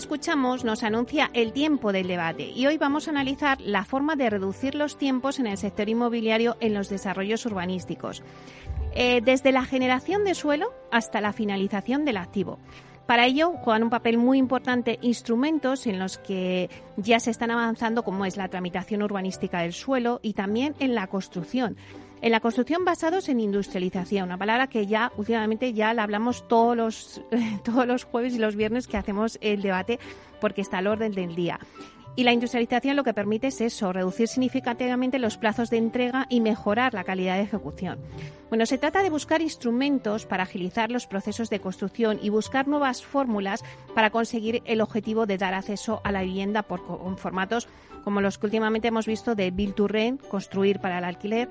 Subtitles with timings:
[0.00, 4.30] Escuchamos nos anuncia el tiempo del debate y hoy vamos a analizar la forma de
[4.30, 8.22] reducir los tiempos en el sector inmobiliario en los desarrollos urbanísticos,
[8.94, 12.58] eh, desde la generación de suelo hasta la finalización del activo.
[13.04, 18.02] Para ello juegan un papel muy importante instrumentos en los que ya se están avanzando,
[18.02, 21.76] como es la tramitación urbanística del suelo y también en la construcción.
[22.22, 26.76] En la construcción basados en industrialización, una palabra que ya últimamente ya la hablamos todos
[26.76, 27.22] los,
[27.64, 29.98] todos los jueves y los viernes que hacemos el debate
[30.38, 31.58] porque está al orden del día.
[32.16, 36.40] Y la industrialización lo que permite es eso, reducir significativamente los plazos de entrega y
[36.40, 37.98] mejorar la calidad de ejecución.
[38.50, 43.02] Bueno, se trata de buscar instrumentos para agilizar los procesos de construcción y buscar nuevas
[43.02, 46.80] fórmulas para conseguir el objetivo de dar acceso a la vivienda por
[47.16, 47.68] formatos
[48.04, 51.48] como los que últimamente hemos visto de Build to Rent, construir para el alquiler,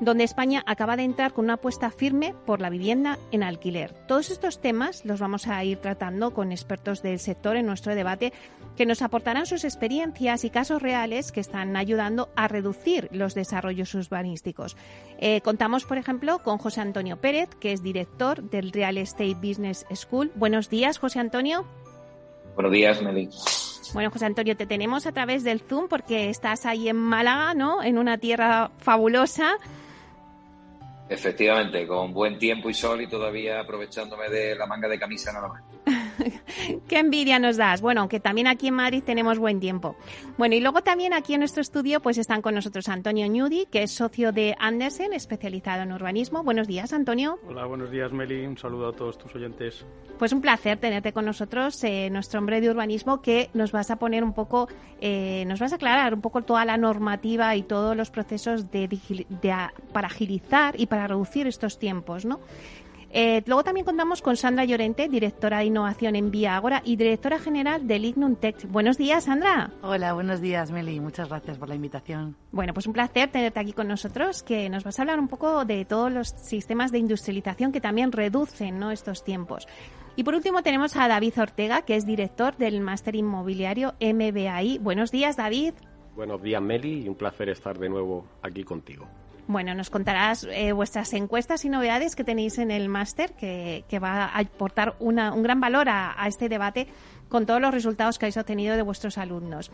[0.00, 3.92] donde España acaba de entrar con una apuesta firme por la vivienda en alquiler.
[4.06, 8.32] Todos estos temas los vamos a ir tratando con expertos del sector en nuestro debate
[8.76, 13.92] que nos aportarán sus experiencias y casos reales que están ayudando a reducir los desarrollos
[13.94, 14.76] urbanísticos.
[15.18, 19.84] Eh, contamos, por ejemplo, con José Antonio Pérez, que es director del Real Estate Business
[19.92, 20.30] School.
[20.36, 21.66] Buenos días, José Antonio.
[22.54, 23.28] Buenos días, Meli.
[23.94, 27.82] Bueno, José Antonio, te tenemos a través del Zoom porque estás ahí en Málaga, ¿no?
[27.82, 29.56] En una tierra fabulosa.
[31.08, 35.48] Efectivamente, con buen tiempo y sol y todavía aprovechándome de la manga de camisa nada
[35.48, 35.62] más.
[36.88, 37.80] Qué envidia nos das.
[37.80, 39.96] Bueno, aunque también aquí en Madrid tenemos buen tiempo.
[40.36, 43.82] Bueno, y luego también aquí en nuestro estudio pues están con nosotros Antonio Ñudi, que
[43.82, 46.42] es socio de Andersen, especializado en urbanismo.
[46.42, 47.38] Buenos días, Antonio.
[47.48, 48.46] Hola, buenos días, Meli.
[48.46, 49.84] Un saludo a todos tus oyentes.
[50.18, 53.96] Pues un placer tenerte con nosotros, eh, nuestro hombre de urbanismo, que nos vas a
[53.96, 54.68] poner un poco,
[55.00, 58.88] eh, nos vas a aclarar un poco toda la normativa y todos los procesos de,
[58.88, 59.56] de,
[59.92, 62.40] para agilizar y para reducir estos tiempos, ¿no?
[63.10, 67.38] Eh, luego también contamos con Sandra Llorente, directora de innovación en Vía Agora y directora
[67.38, 68.68] general del Ignum Tech.
[68.68, 69.70] Buenos días, Sandra.
[69.82, 71.00] Hola, buenos días, Meli.
[71.00, 72.36] Muchas gracias por la invitación.
[72.52, 75.64] Bueno, pues un placer tenerte aquí con nosotros, que nos vas a hablar un poco
[75.64, 78.90] de todos los sistemas de industrialización que también reducen ¿no?
[78.90, 79.66] estos tiempos.
[80.16, 84.78] Y por último tenemos a David Ortega, que es director del Máster Inmobiliario MBAI.
[84.78, 85.74] Buenos días, David.
[86.16, 89.06] Buenos días, Meli, y un placer estar de nuevo aquí contigo.
[89.48, 94.26] Bueno, nos contarás eh, vuestras encuestas y novedades que tenéis en el máster, que, va
[94.26, 96.86] a aportar una, un gran valor a, este debate
[97.30, 99.70] con todos los resultados que habéis obtenido de vuestros alumnos.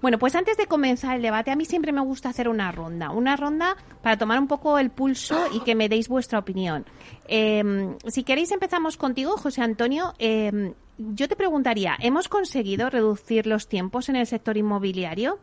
[0.00, 3.10] Bueno, pues antes de comenzar el debate, a mí siempre me gusta hacer una ronda,
[3.10, 6.86] una ronda para tomar un poco el pulso y que me deis vuestra opinión.
[7.28, 10.14] Em, si queréis, empezamos contigo, José Antonio.
[10.18, 15.38] Em, yo te preguntaría, ¿hemos conseguido reducir los tiempos en el sector inmobiliario?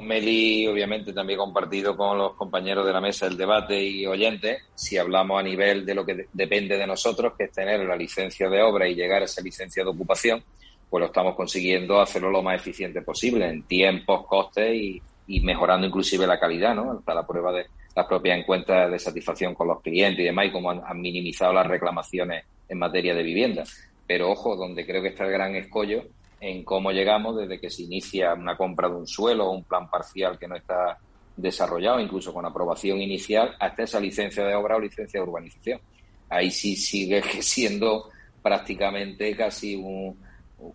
[0.00, 4.96] Meli, obviamente, también compartido con los compañeros de la mesa el debate y oyentes, si
[4.98, 8.62] hablamos a nivel de lo que depende de nosotros, que es tener la licencia de
[8.62, 10.42] obra y llegar a esa licencia de ocupación,
[10.88, 15.02] pues lo estamos consiguiendo hacerlo lo más eficiente posible en tiempos, costes y,
[15.42, 16.92] mejorando inclusive la calidad, ¿no?
[16.92, 20.52] Hasta la prueba de las propias encuestas de satisfacción con los clientes y demás, y
[20.52, 23.64] cómo han minimizado las reclamaciones en materia de vivienda.
[24.06, 26.04] Pero ojo, donde creo que está el gran escollo
[26.40, 29.88] en cómo llegamos desde que se inicia una compra de un suelo o un plan
[29.90, 30.98] parcial que no está
[31.36, 35.80] desarrollado, incluso con aprobación inicial, hasta esa licencia de obra o licencia de urbanización.
[36.28, 38.10] Ahí sí sigue siendo
[38.42, 39.76] prácticamente casi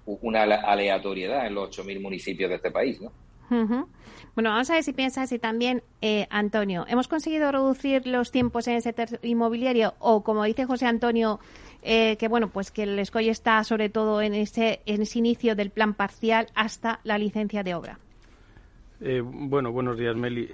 [0.05, 3.11] una aleatoriedad en los 8.000 municipios de este país, ¿no?
[4.35, 8.67] Bueno, vamos a ver si piensas y también, eh, Antonio, ¿hemos conseguido reducir los tiempos
[8.67, 11.39] en el sector inmobiliario o, como dice José Antonio,
[11.83, 15.55] eh, que bueno, pues que el escollo está sobre todo en ese, en ese inicio
[15.55, 17.99] del plan parcial hasta la licencia de obra.
[19.01, 20.49] Eh, bueno, buenos días, Meli.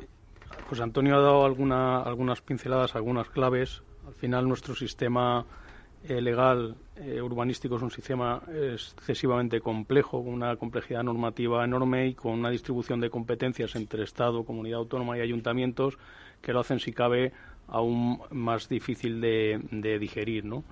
[0.67, 3.81] José Antonio ha dado alguna, algunas pinceladas, algunas claves.
[4.07, 5.45] Al final, nuestro sistema
[6.07, 6.75] eh, legal
[7.23, 8.41] urbanístico es un sistema
[8.73, 14.43] excesivamente complejo, con una complejidad normativa enorme y con una distribución de competencias entre Estado,
[14.43, 15.97] comunidad autónoma y ayuntamientos
[16.41, 17.31] que lo hacen, si cabe,
[17.67, 20.63] aún más difícil de, de digerir, ¿no?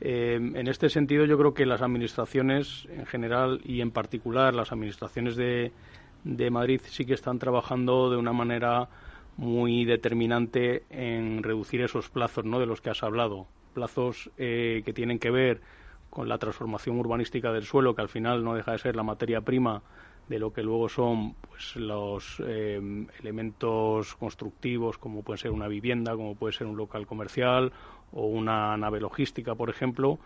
[0.00, 4.72] Eh, en este sentido, yo creo que las administraciones en general y en particular las
[4.72, 5.72] administraciones de,
[6.50, 8.88] Madrid sí que están trabajando de una manera
[9.36, 12.58] muy determinante en reducir esos plazos ¿no?
[12.58, 13.46] de los que has hablado.
[13.74, 15.60] Plazos eh, que tienen que ver
[16.10, 19.40] con la transformación urbanística del suelo, que al final no deja de ser la materia
[19.40, 19.82] prima
[20.28, 22.80] de lo que luego son pues, los eh,
[23.20, 27.72] elementos constructivos, como puede ser una vivienda, como puede ser un local comercial
[28.14, 30.18] o una nave logística, por ejemplo.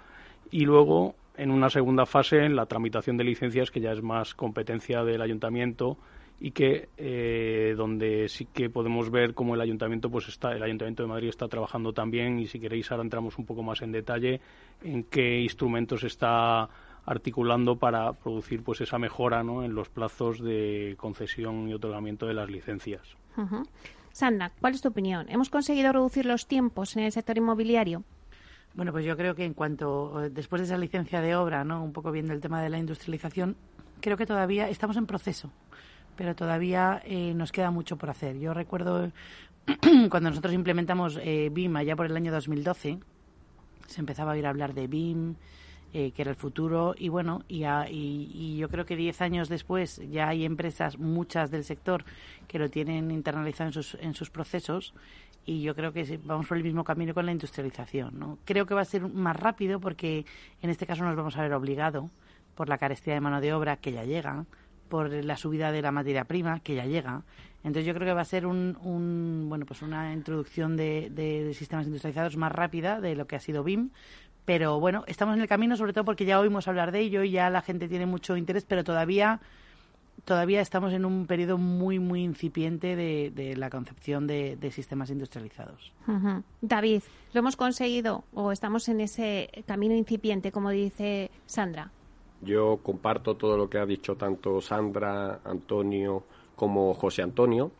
[0.50, 5.02] Y luego, en una segunda fase, la tramitación de licencias, que ya es más competencia
[5.02, 5.96] del ayuntamiento
[6.40, 11.02] y que eh, donde sí que podemos ver cómo el ayuntamiento pues está el ayuntamiento
[11.02, 14.40] de Madrid está trabajando también y si queréis ahora entramos un poco más en detalle
[14.84, 16.68] en qué instrumentos está
[17.06, 19.64] articulando para producir pues esa mejora ¿no?
[19.64, 23.16] en los plazos de concesión y otorgamiento de las licencias.
[24.18, 25.26] Sandra, ¿cuál es tu opinión?
[25.28, 28.02] ¿Hemos conseguido reducir los tiempos en el sector inmobiliario?
[28.74, 31.84] Bueno, pues yo creo que en cuanto eh, después de esa licencia de obra, ¿no?
[31.84, 33.54] Un poco viendo el tema de la industrialización,
[34.00, 35.52] creo que todavía estamos en proceso
[36.16, 38.40] pero todavía eh, nos queda mucho por hacer.
[38.40, 39.12] Yo recuerdo
[40.10, 42.98] cuando nosotros implementamos eh, BIM allá por el año 2012,
[43.86, 45.36] se empezaba a oír hablar de BIM,
[45.92, 50.02] eh, que era el futuro, y bueno, y, y, yo creo que diez años después
[50.10, 52.04] ya hay empresas, muchas del sector,
[52.46, 54.94] que lo tienen internalizado en sus, en sus procesos,
[55.48, 58.18] y yo creo que vamos por el mismo camino con la industrialización.
[58.18, 58.38] ¿no?
[58.44, 60.26] Creo que va a ser más rápido porque
[60.60, 62.10] en este caso nos vamos a ver obligado
[62.54, 64.44] por la carestía de mano de obra que ya llega,
[64.90, 67.22] por la subida de la materia prima que ya llega.
[67.64, 72.36] Entonces yo creo que va a ser un, bueno pues una introducción de, sistemas industrializados
[72.36, 73.90] más rápida de lo que ha sido BIM.
[74.48, 77.32] Pero bueno, estamos en el camino sobre todo porque ya oímos hablar de ello y
[77.32, 79.42] ya la gente tiene mucho interés, pero todavía
[80.24, 85.92] todavía estamos en un periodo muy muy incipiente de, la concepción de, sistemas industrializados.
[86.62, 87.02] David,
[87.34, 91.90] ¿lo hemos conseguido o estamos en ese camino incipiente, como dice Sandra?
[92.40, 96.24] Yo comparto todo lo que ha dicho tanto Sandra, Antonio
[96.56, 97.70] como José Antonio.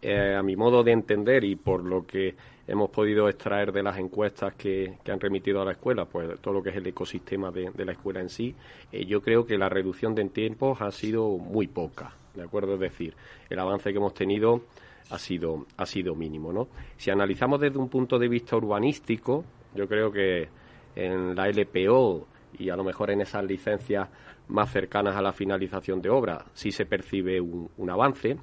[0.00, 2.36] Eh, a mi modo de entender y por lo que
[2.66, 6.62] hemos podido extraer de las encuestas que, han remitido a la escuela, pues todo lo
[6.62, 8.54] que es el ecosistema de, la escuela en sí,
[8.92, 12.74] eh, yo creo que la reducción de tiempos ha sido muy poca, ¿de acuerdo?
[12.74, 13.14] Es decir,
[13.48, 14.62] el avance que hemos tenido
[15.10, 16.68] ha sido, ha sido mínimo, ¿no?
[16.96, 20.48] Si analizamos desde un punto de vista urbanístico, yo creo que
[20.96, 22.26] en la LPO
[22.58, 24.08] y a lo mejor en esas licencias
[24.48, 28.36] más cercanas a la finalización de obra sí se percibe un, avance,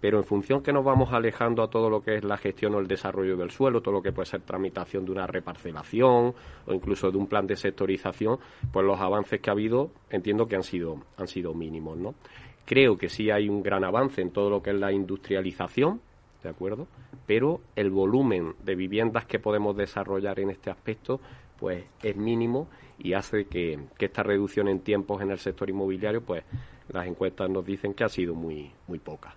[0.00, 2.78] pero en función que nos vamos alejando a todo lo que es la gestión o
[2.78, 6.34] el desarrollo del suelo, todo lo que puede ser tramitación de una reparcelación
[6.66, 8.38] o incluso de un plan de sectorización,
[8.72, 12.14] pues los avances que ha habido entiendo que han sido, han sido mínimos, ¿no?
[12.64, 16.00] Creo que sí hay un gran avance en todo lo que es la industrialización,
[16.42, 16.88] ¿de acuerdo?
[17.26, 21.20] Pero el volumen de viviendas que podemos desarrollar en este aspecto,
[21.58, 26.44] pues es mínimo y hace que, esta reducción en tiempos en el sector inmobiliario, pues
[26.88, 29.34] las encuestas nos dicen que ha sido muy, muy poca.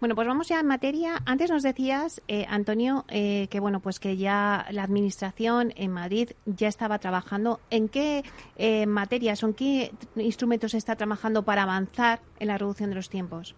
[0.00, 1.22] Bueno, pues vamos ya en materia.
[1.26, 6.30] Antes nos decías, eh, Antonio, eh, que bueno, pues que ya la administración en Madrid
[6.44, 7.60] ya estaba trabajando.
[7.70, 8.22] ¿En qué
[8.56, 13.10] eh, materias o en qué instrumentos está trabajando para avanzar en la reducción de los
[13.10, 13.54] tiempos?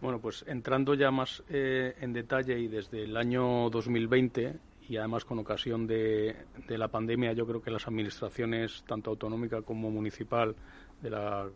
[0.00, 4.58] Bueno, pues entrando ya más en detalle y desde el año 2020
[4.88, 6.34] y además con ocasión de,
[6.68, 10.56] la pandemia yo creo que las administraciones, tanto autonómica como municipal
[11.02, 11.48] de, la,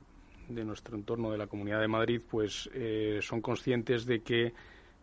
[0.49, 4.52] de nuestro entorno, de la Comunidad de Madrid, pues eh, son conscientes de que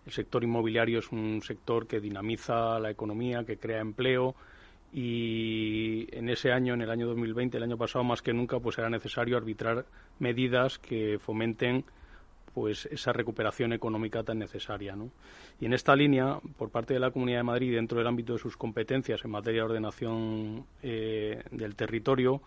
[0.05, 4.35] el sector inmobiliario es un sector que dinamiza la economía, que crea empleo
[4.93, 8.77] y en ese año, en el año 2020, el año pasado más que nunca, pues
[8.77, 9.85] era necesario arbitrar
[10.19, 11.85] medidas que fomenten
[12.53, 14.93] pues esa recuperación económica tan necesaria.
[14.93, 15.09] ¿no?
[15.61, 18.39] Y en esta línea, por parte de la Comunidad de Madrid, dentro del ámbito de
[18.39, 22.41] sus competencias en materia de ordenación eh, del territorio,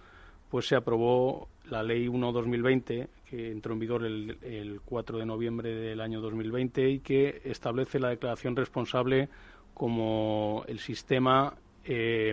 [0.55, 6.01] pues se aprobó la Ley 1-2020, que entró en vigor el, 4 de noviembre del
[6.01, 9.29] año 2020 y que establece la declaración responsable
[9.75, 12.33] como el sistema eh,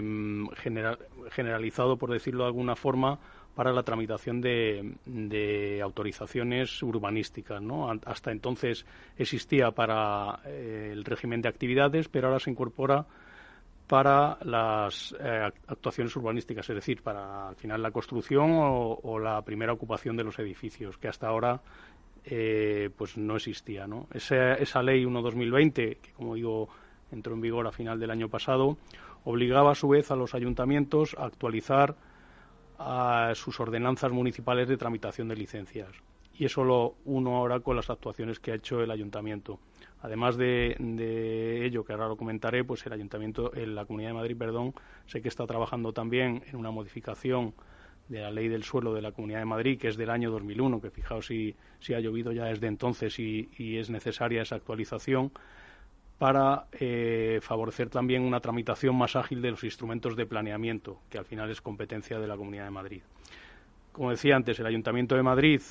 [1.31, 3.17] generalizado, por decirlo de alguna forma,
[3.55, 7.59] para la tramitación de, autorizaciones urbanísticas.
[8.05, 8.85] Hasta entonces
[9.17, 13.07] existía para eh, el régimen de actividades, pero ahora se incorpora
[13.91, 19.73] para las eh, actuaciones urbanísticas, es decir, para al final la construcción o, la primera
[19.73, 21.59] ocupación de los edificios, que hasta ahora
[22.23, 23.87] eh, pues no existía.
[23.87, 24.07] ¿no?
[24.13, 26.69] Esa, esa ley 1-2020, que como digo
[27.11, 28.77] entró en vigor a final del año pasado,
[29.25, 31.97] obligaba a su vez a los ayuntamientos a actualizar
[32.79, 35.89] a sus ordenanzas municipales de tramitación de licencias.
[36.39, 39.59] Y eso lo uno ahora con las actuaciones que ha hecho el ayuntamiento.
[40.01, 40.75] Además de,
[41.63, 44.73] ello, que ahora lo comentaré, pues el ayuntamiento, en la Comunidad de Madrid, perdón,
[45.05, 47.53] sé que está trabajando también en una modificación
[48.07, 50.81] de la ley del suelo de la Comunidad de Madrid, que es del año 2001,
[50.81, 55.31] que fijaos si, si ha llovido ya desde entonces y, es necesaria esa actualización
[56.17, 61.25] para eh, favorecer también una tramitación más ágil de los instrumentos de planeamiento, que al
[61.25, 63.01] final es competencia de la Comunidad de Madrid.
[63.91, 65.61] Como decía antes, el Ayuntamiento de Madrid,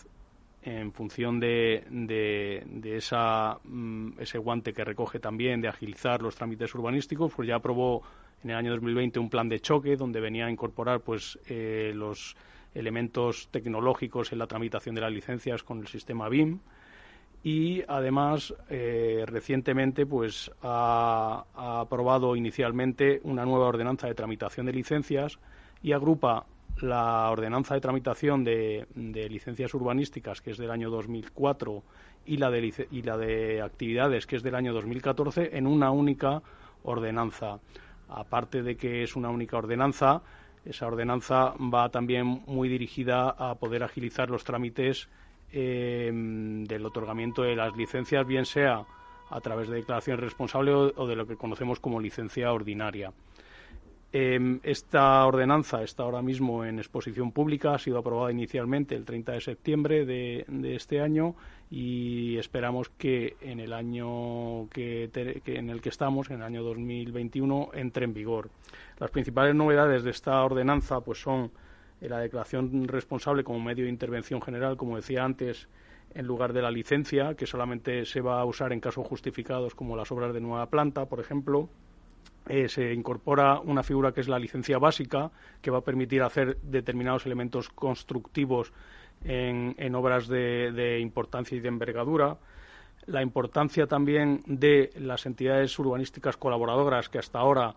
[0.62, 6.74] en función de, de, esa, mm, ese guante que recoge también de agilizar los trámites
[6.74, 8.02] urbanísticos, pues ya aprobó
[8.44, 12.36] en el año 2020 un plan de choque donde venía a incorporar pues eh, los
[12.74, 16.60] elementos tecnológicos en la tramitación de las licencias con el sistema BIM.
[17.42, 25.38] Y además eh, recientemente pues ha, aprobado inicialmente una nueva ordenanza de tramitación de licencias
[25.82, 26.44] y agrupa
[26.82, 28.86] la ordenanza de tramitación de,
[29.30, 31.82] licencias urbanísticas que es del año 2004
[32.26, 36.42] y la de y la de actividades que es del año 2014 en una única
[36.82, 37.58] ordenanza
[38.10, 40.22] aparte de que es una única ordenanza,
[40.64, 45.08] esa ordenanza va también muy dirigida a poder agilizar los trámites
[45.52, 48.84] eh, del otorgamiento de las licencias, bien sea
[49.30, 53.12] a través de declaración responsable o de lo que conocemos como licencia ordinaria.
[54.12, 59.32] Em, esta ordenanza está ahora mismo en exposición pública, ha sido aprobada inicialmente el 30
[59.32, 61.36] de septiembre de, este año
[61.70, 65.08] y esperamos que en el año que,
[65.46, 68.50] en el que estamos, en el año 2021, entre en vigor.
[68.98, 71.52] Las principales novedades de esta ordenanza pues son
[72.00, 75.68] la declaración responsable como medio de intervención general, como decía antes,
[76.14, 79.96] en lugar de la licencia, que solamente se va a usar en casos justificados como
[79.96, 81.68] las obras de nueva planta, por ejemplo
[82.48, 85.30] eh, se incorpora una figura que es la licencia básica,
[85.60, 88.72] que va a permitir hacer determinados elementos constructivos
[89.22, 92.38] en, obras de, importancia y de envergadura.
[93.06, 97.74] La importancia también de las entidades urbanísticas colaboradoras que hasta ahora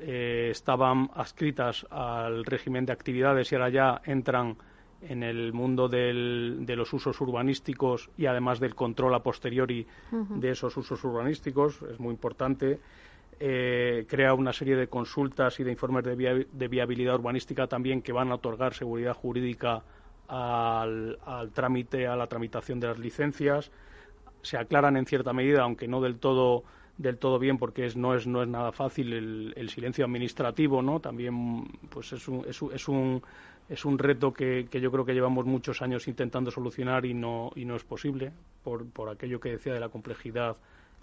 [0.00, 4.56] eh, estaban adscritas al régimen de actividades y ahora ya entran
[5.02, 10.74] en el mundo de los usos urbanísticos y además del control a posteriori de esos
[10.76, 11.82] usos urbanísticos.
[11.82, 12.80] Es muy importante
[13.40, 18.30] eh, crea una serie de consultas y de informes de, viabilidad urbanística también que van
[18.30, 19.82] a otorgar seguridad jurídica
[20.28, 21.18] al,
[21.52, 23.70] trámite, a la tramitación de las licencias.
[24.42, 26.64] Se aclaran en cierta medida, aunque no del todo
[26.96, 29.12] del todo bien porque es, no es no es nada fácil
[29.56, 33.20] el, silencio administrativo no también pues es un, es, es un
[33.68, 37.50] es un reto que, que, yo creo que llevamos muchos años intentando solucionar y no
[37.56, 38.30] y no es posible
[38.62, 40.56] por, por aquello que decía de la complejidad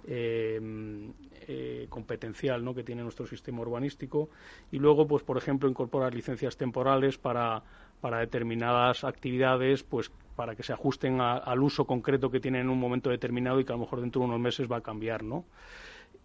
[0.08, 1.14] Em,
[1.48, 2.74] eh, competencial ¿no?
[2.74, 4.30] que tiene nuestro sistema urbanístico
[4.72, 7.62] y luego pues por ejemplo incorporar licencias temporales para,
[8.00, 12.80] para determinadas actividades pues para que se ajusten al uso concreto que tienen en un
[12.80, 15.46] momento determinado y que a lo mejor dentro de unos meses va a cambiar ¿no?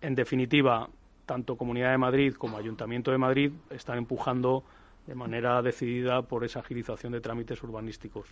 [0.01, 0.89] en definitiva
[1.25, 4.65] tanto Comunidad de Madrid como Ayuntamiento de Madrid están empujando
[5.07, 8.29] de manera decidida por esa agilización de trámites urbanísticos.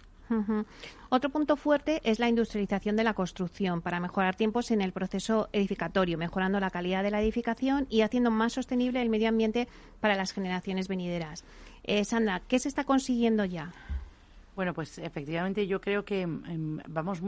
[1.09, 5.49] Otro punto fuerte es la industrialización de la construcción para mejorar tiempos en el proceso
[5.53, 9.69] edificatorio, mejorando la calidad de la edificación y haciendo más sostenible el medio ambiente
[10.01, 11.45] para las generaciones venideras.
[11.85, 13.73] Eh, Sandra, ¿qué se está consiguiendo ya?
[14.57, 17.21] Bueno, pues efectivamente yo creo que em, vamos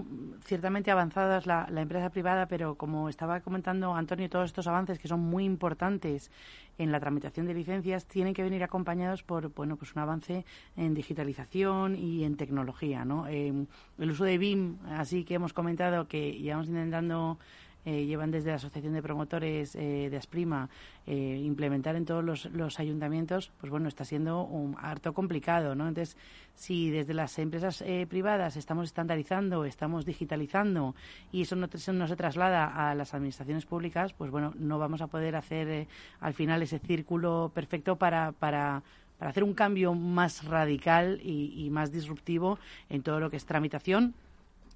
[0.45, 5.21] ciertamente avanzadas la, empresa privada, pero como estaba comentando Antonio, todos estos avances que son
[5.21, 6.30] muy importantes
[6.78, 10.45] en la tramitación de licencias tienen que venir acompañados por bueno pues un avance
[10.76, 13.26] en digitalización y en tecnología, ¿no?
[13.26, 13.66] Em,
[13.99, 17.38] el uso de BIM, así que hemos comentado que llevamos intentando
[17.87, 20.69] eh, llevan desde la Asociación de Promotores eh, de Asprima
[21.07, 25.87] eh, implementar en todos los, ayuntamientos, pues bueno, está siendo un harto complicado, ¿no?
[25.87, 26.16] Entonces,
[26.55, 30.97] si desde las empresas privadas estamos estandarizando, estamos digitalizando
[31.31, 31.69] y eso no,
[32.09, 35.87] se traslada a las administraciones públicas, pues bueno, no vamos a poder hacer
[36.19, 38.83] al final ese círculo perfecto para, para
[39.19, 44.14] para hacer un cambio más radical y, más disruptivo en todo lo que es tramitación,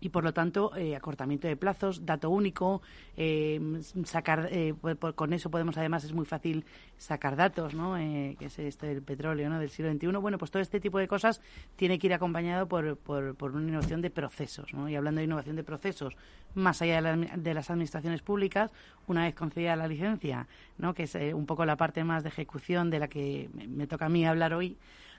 [0.00, 2.82] y por lo tanto eh, acortamiento de plazos, dato único,
[3.16, 3.60] eh,
[4.04, 4.74] sacar eh,
[5.14, 6.64] con eso podemos además es muy fácil
[6.96, 7.94] sacar datos, ¿no?
[7.94, 9.58] que es esto del petróleo, ¿no?
[9.58, 10.06] Del siglo XXI.
[10.18, 11.40] Bueno, pues todo este tipo de cosas
[11.76, 14.88] tiene que ir acompañado por, por, por una innovación de procesos, ¿no?
[14.88, 16.16] Y hablando de innovación de procesos,
[16.54, 18.70] más allá de, las administraciones públicas,
[19.06, 20.46] una vez concedida la licencia,
[20.78, 20.94] ¿no?
[20.94, 24.08] Que es un poco la parte más de ejecución de la que me toca a
[24.08, 24.76] mí hablar hoy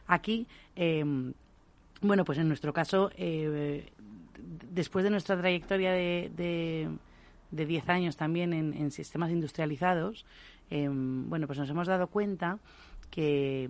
[0.07, 0.47] aquí.
[0.75, 3.11] bueno, pues en nuestro caso
[4.72, 6.89] después de nuestra trayectoria de,
[7.51, 10.25] de, 10 años también en, sistemas industrializados,
[10.70, 12.60] em, bueno, pues nos hemos dado cuenta
[13.10, 13.70] que,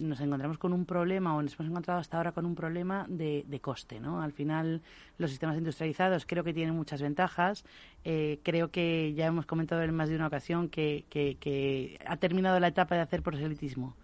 [0.00, 3.58] nos encontramos con un problema o nos hemos encontrado hasta ahora con un problema de,
[3.60, 4.22] coste, ¿no?
[4.22, 4.80] Al final,
[5.18, 7.64] los sistemas industrializados creo que tienen muchas ventajas.
[8.04, 12.60] Eh, creo que ya hemos comentado en más de una ocasión que, que, ha terminado
[12.60, 13.96] la etapa de hacer proselitismo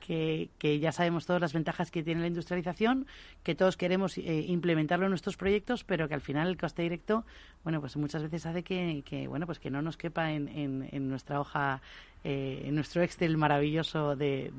[0.00, 3.06] que, ya sabemos todas las ventajas que tiene la industrialización,
[3.42, 7.24] que todos queremos eh, implementarlo en nuestros proyectos, pero que al final el coste directo,
[7.64, 11.40] bueno, pues muchas veces hace que, bueno, pues que no nos quepa en, en, nuestra
[11.40, 11.80] hoja,
[12.24, 14.52] eh, en nuestro Excel maravilloso de,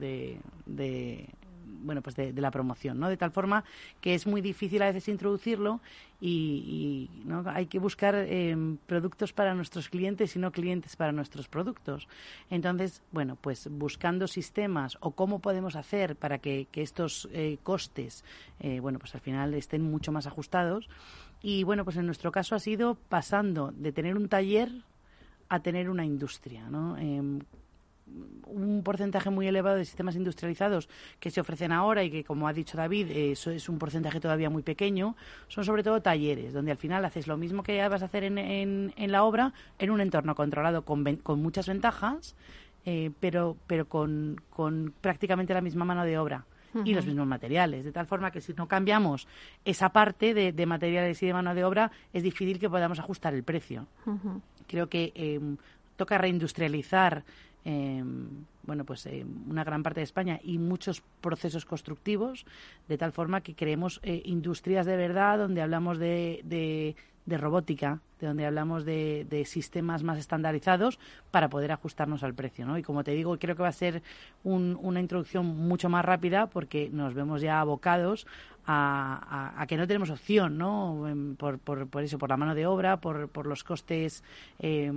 [0.65, 1.27] de
[1.81, 3.09] bueno, pues de, la promoción, ¿no?
[3.09, 3.63] De tal forma
[4.01, 5.81] que es muy difícil a veces introducirlo
[6.21, 7.43] y, ¿no?
[7.47, 12.07] hay que buscar em, productos para nuestros clientes y no clientes para nuestros productos.
[12.49, 18.23] Entonces, bueno, pues buscando sistemas o cómo podemos hacer para que, estos eh, costes,
[18.59, 20.89] eh, bueno, pues al final estén mucho más ajustados.
[21.41, 24.69] Y bueno, pues en nuestro caso ha sido pasando de tener un taller
[25.47, 26.95] a tener una industria, ¿no?
[28.09, 30.89] Em, un porcentaje muy elevado de sistemas industrializados
[31.19, 34.49] que se ofrecen ahora y que, como ha dicho David, eso es un porcentaje todavía
[34.49, 35.15] muy pequeño,
[35.47, 38.37] son sobre todo talleres, donde al final haces lo mismo que vas a hacer en,
[38.37, 42.35] en, la obra en un entorno controlado con, con muchas ventajas,
[42.85, 46.45] eh, pero, pero con, con prácticamente la misma mano de obra
[46.85, 47.83] y los mismos materiales.
[47.83, 49.27] De tal forma que si no cambiamos
[49.65, 53.43] esa parte de, materiales y de mano de obra, es difícil que podamos ajustar el
[53.43, 53.87] precio.
[54.67, 55.39] Creo que eh,
[55.99, 57.23] toca reindustrializar
[57.65, 58.03] eh,
[58.69, 62.45] bueno, pues eh, una gran parte de España y muchos procesos constructivos,
[62.87, 66.95] de tal forma que creemos eh, industrias de verdad donde hablamos de, de,
[67.27, 70.99] robótica, de donde hablamos de, de, sistemas más estandarizados
[71.31, 72.65] para poder ajustarnos al precio.
[72.65, 72.77] ¿no?
[72.77, 74.01] Y como te digo, creo que va a ser
[74.43, 78.25] una introducción mucho más rápida porque nos vemos ya abocados
[78.71, 81.35] a, que no tenemos opción, ¿no?
[81.37, 84.23] Por, por, por, eso, por la mano de obra, por, por los costes
[84.59, 84.91] eh,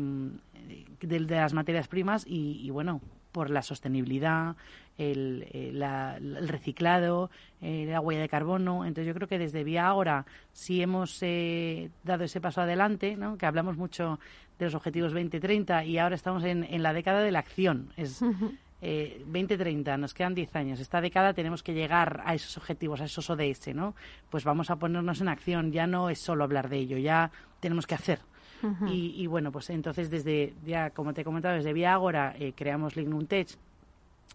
[1.01, 3.01] de, las materias primas y, bueno,
[3.33, 4.57] por la sostenibilidad,
[4.99, 8.85] el, el, reciclado, eh, la huella de carbono.
[8.85, 13.37] Entonces yo creo que desde Vía Ahora sí hemos eh, dado ese paso adelante, ¿no?
[13.37, 14.21] que hablamos mucho
[14.59, 17.93] de los objetivos 2030 y ahora estamos en, en la década de la acción.
[17.97, 18.23] Es,
[18.85, 23.05] eh, 2030, nos quedan 10 años, esta década tenemos que llegar a esos objetivos, a
[23.05, 23.95] esos ODS, ¿no?
[24.29, 27.87] Pues vamos a ponernos en acción, ya no es solo hablar de ello, ya tenemos
[27.87, 28.19] que hacer.
[28.87, 32.97] Y, bueno, pues entonces desde, ya como te he comentado, desde Vía Agora eh, creamos
[32.97, 33.49] Lignum Tech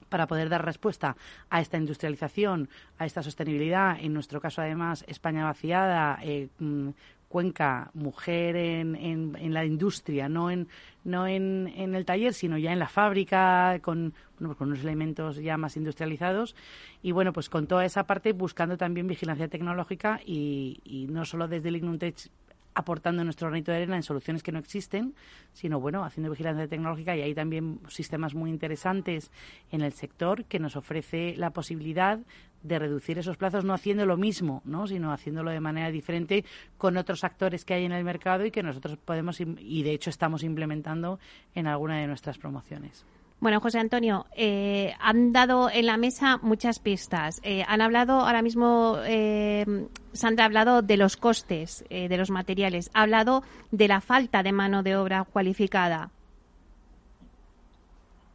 [0.09, 1.15] para poder dar respuesta
[1.49, 6.89] a esta industrialización, a esta sostenibilidad, en nuestro caso además España vaciada, eh, mm,
[7.27, 10.69] Cuenca, mujer en, en, la industria, no en
[11.03, 14.79] no en, en, el taller, sino ya en la fábrica, con, bueno, pues con unos
[14.79, 16.55] elementos ya más industrializados.
[17.03, 21.49] Y bueno, pues con toda esa parte buscando también vigilancia tecnológica y, y no solo
[21.49, 22.29] desde el Ignuntech
[22.77, 25.15] aportando nuestro granito de arena en soluciones que no existen,
[25.51, 29.31] sino bueno, haciendo vigilancia tecnológica y hay también sistemas muy interesantes
[29.71, 32.19] en el sector que nos ofrece la posibilidad
[32.61, 34.85] de reducir esos plazos no haciendo lo mismo, ¿no?
[34.85, 36.45] sino haciéndolo de manera diferente
[36.77, 40.11] con otros actores que hay en el mercado y que nosotros podemos y de hecho
[40.11, 41.19] estamos implementando
[41.55, 43.05] en alguna de nuestras promociones.
[43.39, 47.39] Bueno, José Antonio, eh, han dado en la mesa muchas pistas.
[47.43, 49.63] Eh, han hablado ahora mismo, eh,
[50.11, 54.51] Sandra ha hablado de los costes de los materiales, ha hablado de la falta de
[54.51, 56.09] mano de obra cualificada.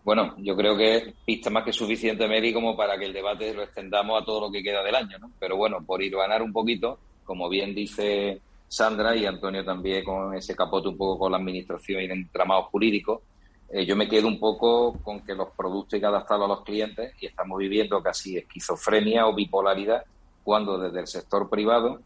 [0.05, 3.63] Bueno, yo creo que pista más que suficiente, Mary, como para que el debate lo
[3.63, 5.31] extendamos a todo lo que queda del año, ¿no?
[5.39, 10.35] Pero bueno, por ir ganar un poquito, como bien dice Sandra y Antonio también con
[10.35, 13.23] ese capote un poco con la administración y el entramado jurídico,
[13.75, 16.63] eh, yo me quedo un poco con que los productos hay que adaptarlos a los
[16.63, 20.05] clientes y estamos viviendo casi esquizofrenia o bipolaridad
[20.45, 22.01] cuando desde el sector privado,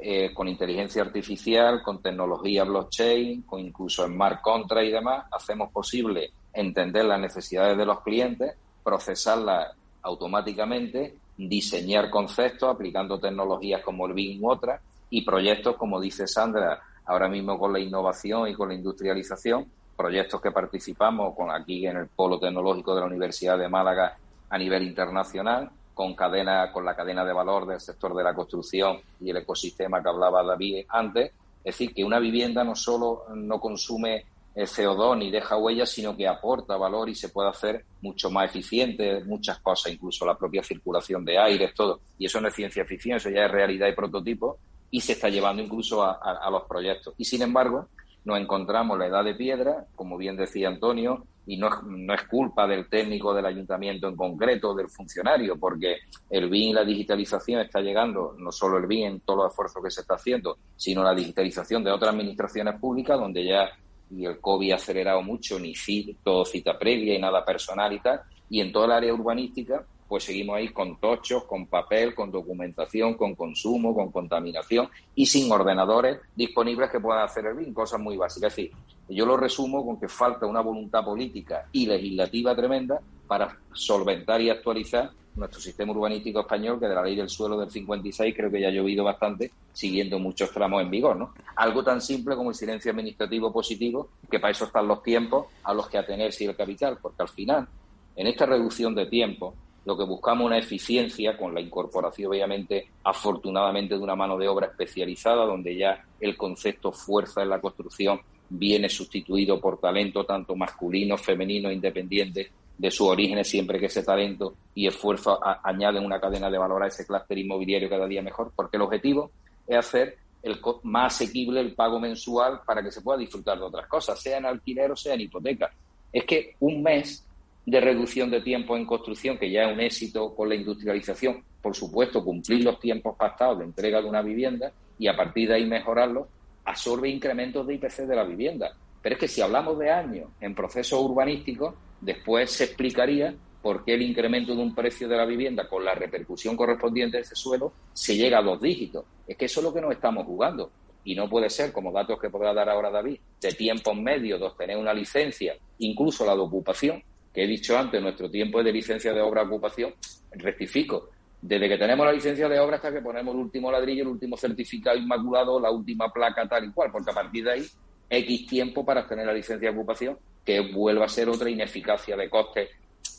[0.00, 6.32] eh, con inteligencia artificial, con tecnología blockchain, con incluso smart contract y demás, hacemos posible
[6.52, 14.42] entender las necesidades de los clientes, procesarlas automáticamente, diseñar conceptos aplicando tecnologías como el BIM
[14.42, 18.74] u otras y proyectos, como dice Sandra, ahora mismo con la innovación y con la
[18.74, 24.16] industrialización, proyectos que participamos con aquí en el Polo Tecnológico de la Universidad de Málaga
[24.50, 28.98] a nivel internacional, con cadena, con la cadena de valor del sector de la construcción
[29.20, 31.32] y el ecosistema que hablaba David antes.
[31.64, 34.24] Es decir, que una vivienda no solo no consume
[34.54, 39.24] CO2 ni deja huellas, sino que aporta valor y se puede hacer mucho más eficiente
[39.24, 42.00] muchas cosas, incluso la propia circulación de aire, todo.
[42.18, 44.58] Y eso no es ciencia ficción, eso ya es realidad y prototipo
[44.90, 47.14] y se está llevando incluso a los proyectos.
[47.16, 47.88] Y sin embargo,
[48.24, 52.22] nos encontramos la edad de piedra, como bien decía Antonio, y no es, no es
[52.28, 55.96] culpa del técnico del ayuntamiento en concreto, del funcionario, porque
[56.30, 59.82] el BIM y la digitalización está llegando, no solo el BIM en todos los esfuerzos
[59.82, 63.68] que se está haciendo, sino la digitalización de otras administraciones públicas, donde ya
[64.14, 65.74] y el COVID ha acelerado mucho, ni
[66.22, 70.24] todo cita previa y nada personal y tal, y en toda el área urbanística, pues
[70.24, 76.18] seguimos ahí con tochos, con papel, con documentación, con consumo, con contaminación y sin ordenadores
[76.36, 78.52] disponibles que puedan hacer el BIM, cosas muy básicas.
[78.52, 78.72] Es decir,
[79.08, 84.50] yo lo resumo con que falta una voluntad política y legislativa tremenda para solventar y
[84.50, 88.60] actualizar nuestro sistema urbanístico español, que de la ley del suelo del 56 creo que
[88.60, 91.32] ya ha llovido bastante, siguiendo muchos tramos en vigor, ¿no?
[91.56, 95.72] Algo tan simple como el silencio administrativo positivo, que para eso están los tiempos a
[95.72, 97.66] los que atenerse y el capital, porque al final,
[98.14, 103.96] en esta reducción de tiempo, lo que buscamos una eficiencia con la incorporación, obviamente, afortunadamente,
[103.96, 108.88] de una mano de obra especializada, donde ya el concepto fuerza en la construcción viene
[108.88, 114.86] sustituido por talento tanto masculino, femenino, independiente de sus orígenes, siempre que ese talento y
[114.86, 118.82] esfuerzo añaden una cadena de valor a ese clúster inmobiliario cada día mejor, porque el
[118.82, 119.30] objetivo
[119.66, 123.86] es hacer el más asequible el pago mensual para que se pueda disfrutar de otras
[123.86, 125.72] cosas, sea en alquiler o sea en hipoteca.
[126.12, 127.24] Es que un mes
[127.64, 131.76] de reducción de tiempo en construcción, que ya es un éxito con la industrialización, por
[131.76, 135.66] supuesto, cumplir los tiempos pactados de entrega de una vivienda y a partir de ahí
[135.66, 136.28] mejorarlo,
[136.64, 138.72] absorbe incrementos de IPC de la vivienda.
[139.00, 143.94] Pero es que si hablamos de años en procesos urbanísticos, después se explicaría por qué
[143.94, 147.72] el incremento de un precio de la vivienda con la repercusión correspondiente de ese suelo
[147.92, 149.04] se llega a dos dígitos.
[149.26, 150.70] Es que eso es lo que nos estamos jugando.
[151.04, 154.46] Y no puede ser, como datos que podrá dar ahora David, de tiempos medios de
[154.46, 159.12] obtener una licencia, incluso la de ocupación, que he dicho antes, nuestro tiempo de licencia
[159.12, 159.94] de obra ocupación,
[160.32, 161.08] rectifico,
[161.40, 164.36] desde que tenemos la licencia de obra hasta que ponemos el último ladrillo, el último
[164.36, 167.66] certificado inmaculado, la última placa tal y cual, porque a partir de ahí,
[168.08, 172.30] X tiempo para tener la licencia de ocupación, que vuelva a ser otra ineficacia de
[172.30, 172.68] costes,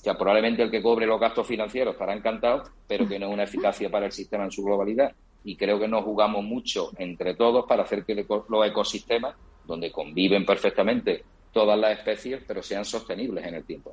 [0.04, 3.44] que probablemente el que cobre los gastos financieros estará encantado, pero que no es una
[3.44, 5.14] eficacia para el sistema en su globalidad.
[5.44, 10.46] Y creo que nos jugamos mucho entre todos para hacer que los ecosistemas, donde conviven
[10.46, 13.92] perfectamente todas las especies, pero sean sostenibles en el tiempo.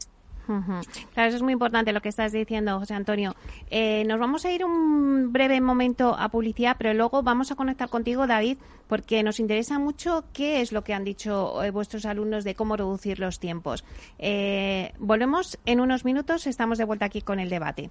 [1.14, 3.36] Claro, eso es muy importante lo que estás diciendo, José Antonio.
[3.70, 7.88] Eh, nos vamos a ir un breve momento a publicidad, pero luego vamos a conectar
[7.88, 12.42] contigo, David, porque nos interesa mucho qué es lo que han dicho eh, vuestros alumnos
[12.42, 13.84] de cómo reducir los tiempos.
[14.18, 17.90] Eh, volvemos en unos minutos, estamos de vuelta aquí con el debate.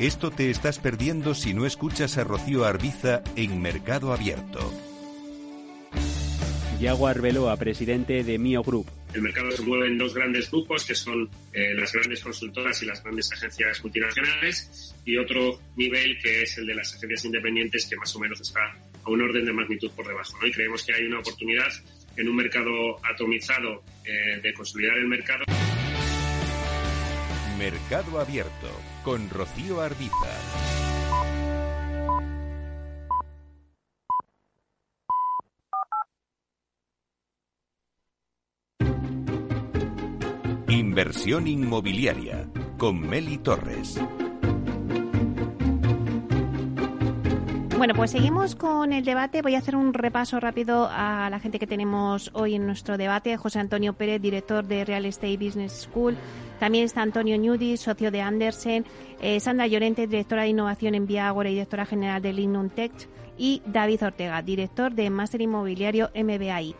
[0.00, 4.72] Esto te estás perdiendo si no escuchas a Rocío Arbiza en Mercado Abierto.
[6.80, 8.86] Yago Arbeloa, presidente de Mio Group.
[9.12, 12.86] El mercado se mueve en dos grandes grupos, que son eh, las grandes consultoras y
[12.86, 17.96] las grandes agencias multinacionales, y otro nivel que es el de las agencias independientes, que
[17.96, 20.34] más o menos está a un orden de magnitud por debajo.
[20.46, 21.68] Y creemos que hay una oportunidad
[22.16, 25.44] en un mercado atomizado eh, de consolidar el mercado.
[27.58, 30.14] Mercado Abierto con Rocío Arbiza.
[40.68, 44.00] Inversión inmobiliaria con Meli Torres.
[47.80, 49.40] Bueno, pues seguimos con el debate.
[49.40, 53.38] Voy a hacer un repaso rápido a la gente que tenemos hoy en nuestro debate.
[53.38, 56.14] José Antonio Pérez, director de Real Estate Business School.
[56.58, 58.84] También está Antonio Nudi, socio de Andersen.
[59.22, 62.92] Eh, Sandra Llorente, directora de innovación en Viagora y directora general de Lignum Tech.
[63.38, 66.76] Y David Ortega, director de Máster Inmobiliario MBAI.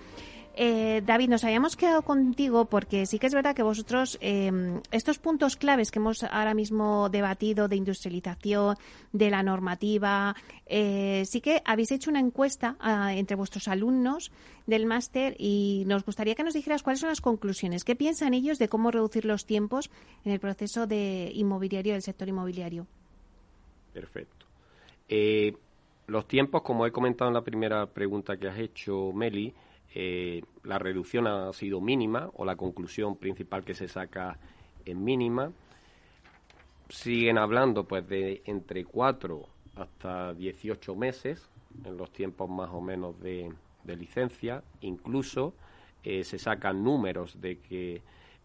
[0.62, 5.18] Eh, David, nos habíamos quedado contigo porque sí que es verdad que vosotros em, estos
[5.18, 8.77] puntos claves que hemos ahora mismo debatido de industrialización,
[9.11, 14.33] de la normativa, eh, sí que habéis hecho una encuesta ah, entre vuestros alumnos
[14.66, 18.59] del máster y nos gustaría que nos dijeras cuáles son las conclusiones, qué piensan ellos
[18.59, 19.90] de cómo reducir los tiempos
[20.27, 22.87] en el proceso de inmobiliario del sector inmobiliario.
[23.94, 24.44] Perfecto.
[25.09, 25.55] Eh,
[26.07, 29.55] los tiempos, como he comentado en la primera pregunta que has hecho, Meli,
[29.94, 34.38] eh, la reducción ha sido mínima o la conclusión principal que se saca
[34.85, 35.53] es mínima.
[36.88, 41.48] Siguen hablando pues de entre 4 hasta 18 meses
[41.85, 43.53] en los tiempos más o menos de,
[43.85, 44.62] licencia.
[44.83, 45.55] Incluso
[46.05, 48.03] eh, se sacan números de que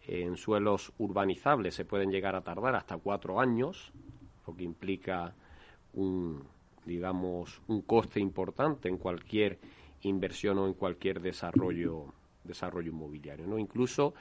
[0.07, 3.91] en suelos urbanizables se pueden llegar a tardar hasta cuatro años,
[4.47, 5.35] lo que implica
[5.93, 6.43] un,
[6.85, 9.59] digamos, un coste importante en cualquier
[10.07, 12.13] inversión o en cualquier desarrollo,
[12.43, 13.47] desarrollo inmobiliario.
[13.47, 13.57] ¿no?
[13.57, 14.13] Incluso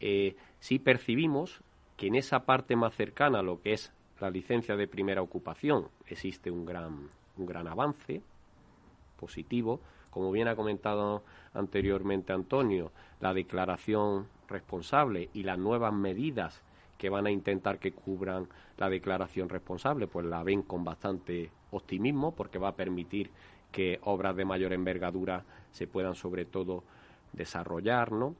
[0.00, 1.60] eh, si percibimos
[1.96, 5.88] que en esa parte más cercana a lo que es la licencia de primera ocupación
[6.06, 8.22] existe un gran, un gran avance
[9.18, 9.80] positivo.
[10.10, 11.22] Como bien ha comentado
[11.52, 16.62] anteriormente Antonio, la declaración responsable y las nuevas medidas
[16.96, 22.34] que van a intentar que cubran la declaración responsable, pues la ven con bastante optimismo
[22.34, 23.30] porque va a permitir
[23.72, 26.84] que obras de mayor envergadura se puedan sobre todo
[27.32, 28.34] desarrollar, ¿no?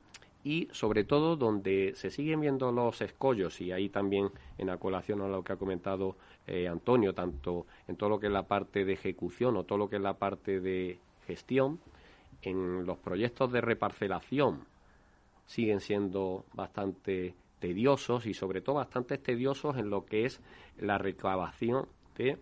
[0.44, 5.20] Y sobre todo donde se siguen viendo los escollos, y ahí también en la colación
[5.20, 8.84] a lo que ha comentado eh, Antonio, tanto en todo lo que es la parte
[8.84, 11.80] de ejecución o todo lo que es la parte de gestión,
[12.42, 14.64] en los proyectos de reparcelación
[15.46, 20.40] siguen siendo bastante tediosos y sobre todo bastante tediosos en lo que es
[20.78, 22.38] la recabación de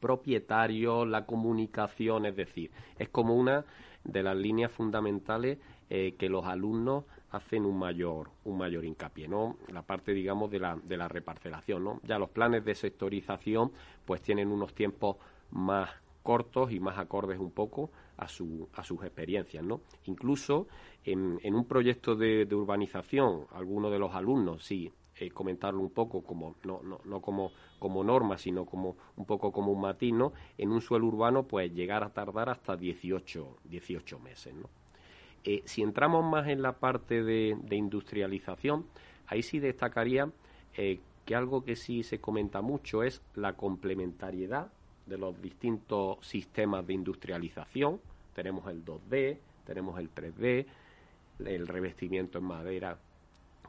[0.00, 3.64] propietario, la comunicación, es decir, es como una
[4.04, 5.58] de las líneas fundamentales
[5.88, 10.58] eh, que los alumnos hacen un mayor un mayor hincapié no la parte digamos de
[10.58, 13.72] la de la reparcelación no ya los planes de sectorización
[14.04, 15.16] pues tienen unos tiempos
[15.50, 15.90] más
[16.22, 20.66] cortos y más acordes un poco a su a sus experiencias no incluso
[21.04, 26.22] en, en un proyecto de urbanización algunos de los alumnos sí eh, comentarlo un poco
[26.22, 30.14] como no, no, no como, como norma, sino como un poco como un matiz,
[30.56, 34.68] En un suelo urbano, pues llegar a tardar hasta 18, 18 meses, ¿no?
[35.44, 38.86] Eh, si entramos más en la parte de, industrialización,
[39.26, 40.30] ahí sí destacaría
[40.76, 44.70] eh, que algo que sí se comenta mucho es la complementariedad
[45.06, 48.00] de los distintos sistemas de industrialización.
[48.34, 50.66] Tenemos el 2D, tenemos el 3D,
[51.44, 52.98] el revestimiento en madera,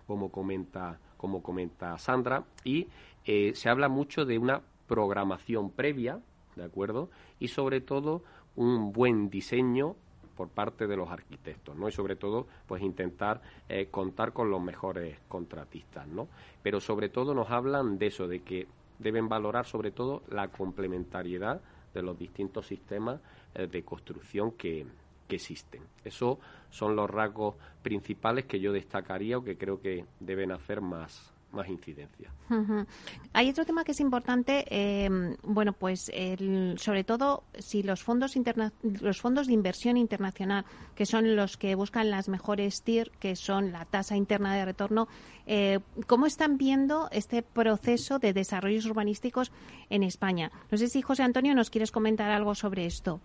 [0.08, 2.88] como comenta como comenta Sandra, y
[3.26, 6.20] eh, se habla mucho de una programación previa,
[6.56, 7.12] ¿de acuerdo?
[7.40, 8.24] Y sobre todo
[8.56, 9.96] un buen diseño
[10.36, 11.88] por parte de los arquitectos, ¿no?
[11.88, 16.28] Y sobre todo, pues intentar eh, contar con los mejores contratistas, ¿no?
[16.64, 21.62] Pero sobre todo nos hablan de eso, de que deben valorar sobre todo la complementariedad
[21.94, 23.22] de los distintos sistemas
[23.54, 24.88] eh, de construcción que,
[25.28, 25.84] que existen.
[26.04, 26.40] Esos
[26.72, 31.70] son los rasgos principales que yo destacaría o que creo que deben hacer más, más
[31.70, 32.32] incidencia.
[33.34, 36.12] Hay otro tema que es importante, em, bueno, pues
[36.78, 38.34] sobre todo si los fondos
[39.02, 43.72] los fondos de inversión internacional, que son los que buscan las mejores TIR, que son
[43.72, 45.08] la tasa interna de retorno,
[45.46, 49.52] eh, ¿cómo están viendo este proceso de desarrollos urbanísticos
[49.90, 50.52] en España?
[50.72, 53.22] No sé si José Antonio nos quieres comentar algo sobre esto.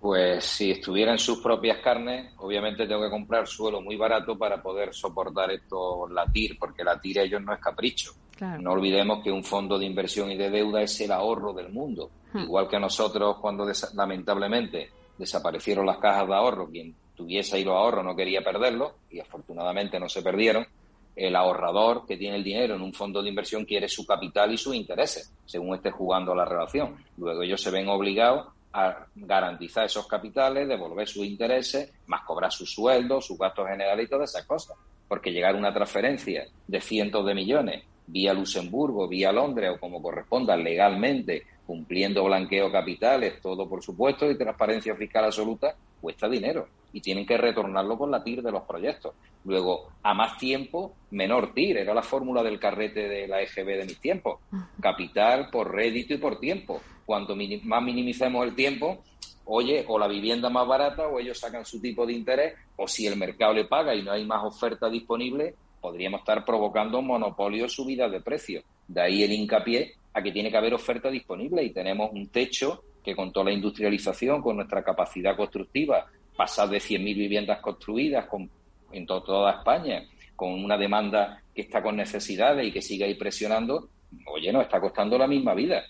[0.00, 4.62] Pues si estuviera en sus propias carnes, obviamente tengo que comprar suelo muy barato para
[4.62, 8.12] poder soportar esto, la TIR, porque la TIR ellos no es capricho.
[8.58, 12.10] No olvidemos que un fondo de inversión y de deuda es el ahorro del mundo.
[12.32, 12.44] Hmm.
[12.44, 18.02] Igual que nosotros cuando lamentablemente desaparecieron las cajas de ahorro, quien tuviese ahí los ahorros,
[18.02, 20.66] no quería perderlos y afortunadamente no se perdieron.
[21.14, 24.56] El ahorrador que tiene el dinero en un fondo de inversión quiere su capital y
[24.56, 26.96] sus intereses, según esté jugando la relación.
[27.18, 32.72] Luego ellos se ven obligados a garantizar esos capitales, devolver sus intereses, más cobrar sus
[32.72, 34.76] sueldos, sus gastos generales y todas esas cosas.
[35.08, 40.02] Porque llegar a una transferencia de cientos de millones vía Luxemburgo, vía Londres o como
[40.02, 47.00] corresponda legalmente, cumpliendo blanqueo capitales, todo por supuesto, y transparencia fiscal absoluta, cuesta dinero y
[47.00, 49.14] tienen que retornarlo con la TIR de los proyectos.
[49.44, 51.78] Luego, a más tiempo, menor TIR.
[51.78, 54.40] Era la fórmula del carrete de la EGB de mis tiempos.
[54.80, 56.80] Capital por rédito y por tiempo.
[57.06, 59.04] Cuanto más minimicemos el tiempo,
[59.44, 63.06] oye, o la vivienda más barata o ellos sacan su tipo de interés, o si
[63.06, 68.08] el mercado le paga y no hay más oferta disponible, podríamos estar provocando monopolio subida
[68.08, 68.64] de precios.
[68.86, 72.82] De ahí el hincapié a que tiene que haber oferta disponible y tenemos un techo
[73.02, 78.48] que con toda la industrialización, con nuestra capacidad constructiva, pasar de 100.000 viviendas construidas con,
[78.92, 80.04] en toda España,
[80.36, 83.88] con una demanda que está con necesidades y que sigue ahí presionando,
[84.26, 85.82] oye, nos está costando la misma vida.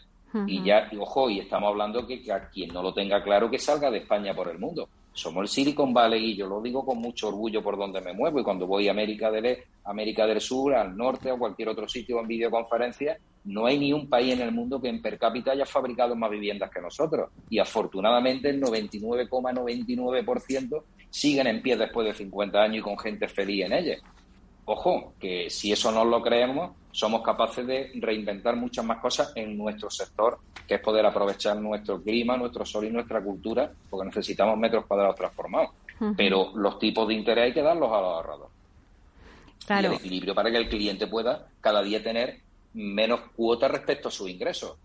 [0.46, 3.58] Y ya, ojo, y estamos hablando que, que, a quien no lo tenga claro que
[3.58, 4.88] salga de España por el mundo.
[5.12, 8.40] Somos el Silicon Valley y yo lo digo con mucho orgullo por donde me muevo
[8.40, 11.88] y cuando voy a América del Este, América del Sur, al norte o cualquier otro
[11.88, 15.50] sitio en videoconferencia, no hay ni un país en el mundo que en per cápita
[15.52, 17.30] haya fabricado más viviendas que nosotros.
[17.48, 23.64] Y afortunadamente el 99,99% siguen en pie después de 50 años y con gente feliz
[23.64, 24.00] en ellas.
[24.72, 29.58] Ojo, que si eso no lo creemos, somos capaces de reinventar muchas más cosas en
[29.58, 34.56] nuestro sector, que es poder aprovechar nuestro clima, nuestro sol y nuestra cultura, porque necesitamos
[34.56, 35.70] metros cuadrados transformados.
[36.16, 38.52] Pero los tipos de interés hay que darlos a los ahorradores.
[39.68, 42.38] Y el equilibrio para que el cliente pueda cada día tener
[42.72, 44.76] menos cuota respecto a sus ingresos,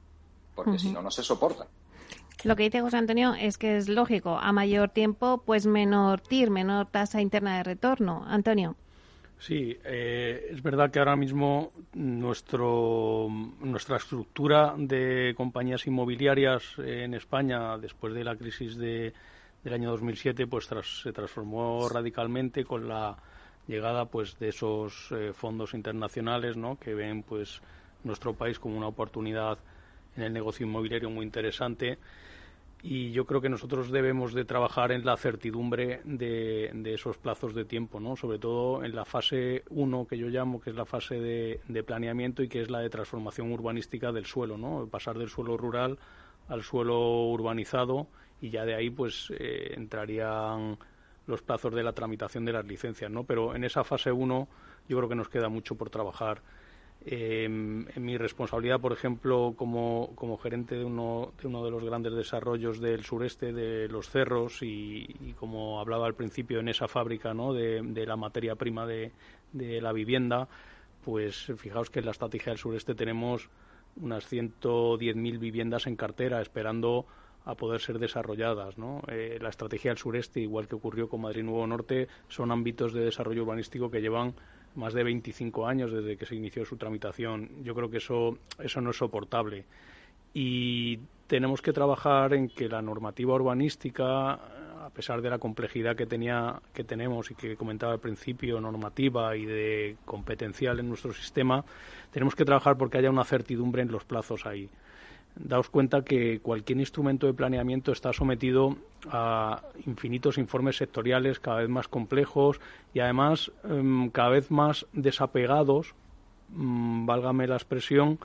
[0.56, 1.68] porque si no, no se soporta.
[2.44, 6.50] Lo que dice José Antonio es que es lógico, a mayor tiempo, pues menor TIR,
[6.50, 8.24] menor tasa interna de retorno.
[8.26, 8.76] Antonio.
[9.46, 13.28] Sí, eh, es verdad que ahora mismo nuestro,
[13.60, 19.14] nuestra estructura de compañías inmobiliarias en España, después de la crisis de,
[19.64, 20.68] del año 2007, pues
[21.04, 23.16] se transformó radicalmente con la
[23.68, 26.80] llegada pues de esos eh, fondos internacionales ¿no?
[26.80, 27.62] que ven pues
[28.04, 29.60] nuestro país como una oportunidad
[30.16, 32.00] en el negocio inmobiliario muy interesante
[32.88, 37.56] y yo creo que nosotros debemos de trabajar en la certidumbre de, de esos plazos
[37.56, 38.16] de tiempo, ¿no?
[38.16, 42.44] sobre todo en la fase 1 que yo llamo, que es la fase de, planeamiento
[42.44, 44.88] y que es la de transformación urbanística del suelo, ¿no?
[44.88, 45.98] pasar del suelo rural
[46.48, 48.06] al suelo urbanizado
[48.40, 50.78] y ya de ahí pues eh, entrarían
[51.26, 53.24] los plazos de la tramitación de las licencias, ¿no?
[53.24, 54.48] Pero en esa fase 1
[54.88, 56.44] yo creo que nos queda mucho por trabajar.
[57.08, 61.84] Eh, en mi responsabilidad, por ejemplo, como, como gerente de uno, de uno de los
[61.84, 67.34] grandes desarrollos del sureste de los cerros y, como hablaba al principio en esa fábrica
[67.34, 67.54] ¿no?
[67.54, 69.12] de, de la materia prima de,
[69.54, 70.48] de, la vivienda,
[71.04, 73.50] pues fijaos que en la estrategia del sureste tenemos
[73.98, 77.06] unas 110.000 viviendas en cartera esperando
[77.46, 78.78] a poder ser desarrolladas.
[78.78, 79.02] ¿no?
[79.08, 83.06] Eh, la estrategia del sureste, igual que ocurrió con Madrid Nuevo Norte, son ámbitos de
[83.06, 84.34] desarrollo urbanístico que llevan
[84.76, 87.64] más de 25 años desde que se inició su tramitación.
[87.64, 89.66] Yo creo que eso, eso no es soportable.
[90.34, 96.06] Y tenemos que trabajar en que la normativa urbanística, a pesar de la complejidad que,
[96.06, 101.64] tenía, que tenemos y que comentaba al principio, normativa y de competencial en nuestro sistema,
[102.12, 104.70] tenemos que trabajar porque haya una certidumbre en los plazos ahí
[105.36, 108.78] daos cuenta que cualquier instrumento de planeamiento está sometido
[109.10, 112.60] a infinitos informes sectoriales cada vez más complejos
[112.94, 115.94] y además um, cada vez más desapegados,
[116.56, 118.20] um, válgame la expresión,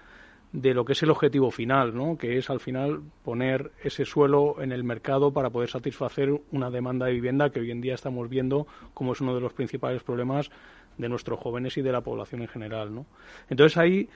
[0.53, 2.19] de lo que es el objetivo final, ¿no?
[2.19, 7.07] que es al final poner ese suelo en el mercado para poder satisfacer una demanda
[7.07, 10.51] de vivienda que hoy en día estamos viendo como es uno de los principales problemas
[10.99, 12.93] de nuestros jóvenes y de la población en general.
[12.93, 13.07] ¿no?
[13.49, 14.09] Entonces ahí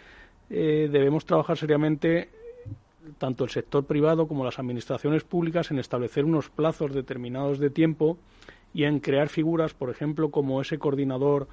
[0.51, 2.31] eh, debemos trabajar seriamente
[3.19, 8.19] tanto el sector privado como las administraciones públicas en establecer unos plazos determinados de tiempo
[8.73, 11.47] y en crear figuras, por ejemplo, como ese coordinador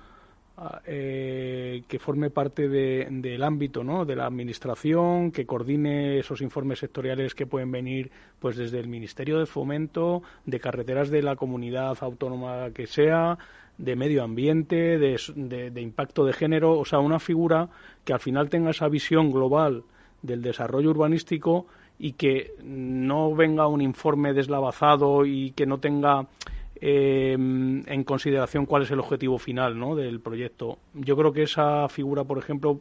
[0.58, 4.06] ah, eh, que forme parte del ámbito ¿no?
[4.06, 9.40] de la administración, que coordine esos informes sectoriales que pueden venir pues desde el Ministerio
[9.40, 13.38] de Fomento, de carreteras de la comunidad autónoma que sea,
[13.78, 17.70] de medio ambiente, de, de impacto de género, o sea, una figura
[18.04, 19.84] que al final tenga esa visión global
[20.22, 21.68] del desarrollo urbanístico
[22.00, 26.28] y que no venga un informe deslavazado y que no tenga
[26.76, 29.96] eh, en consideración cuál es el objetivo final ¿no?
[29.96, 30.80] del proyecto.
[30.94, 32.80] Yo creo que esa figura, por ejemplo,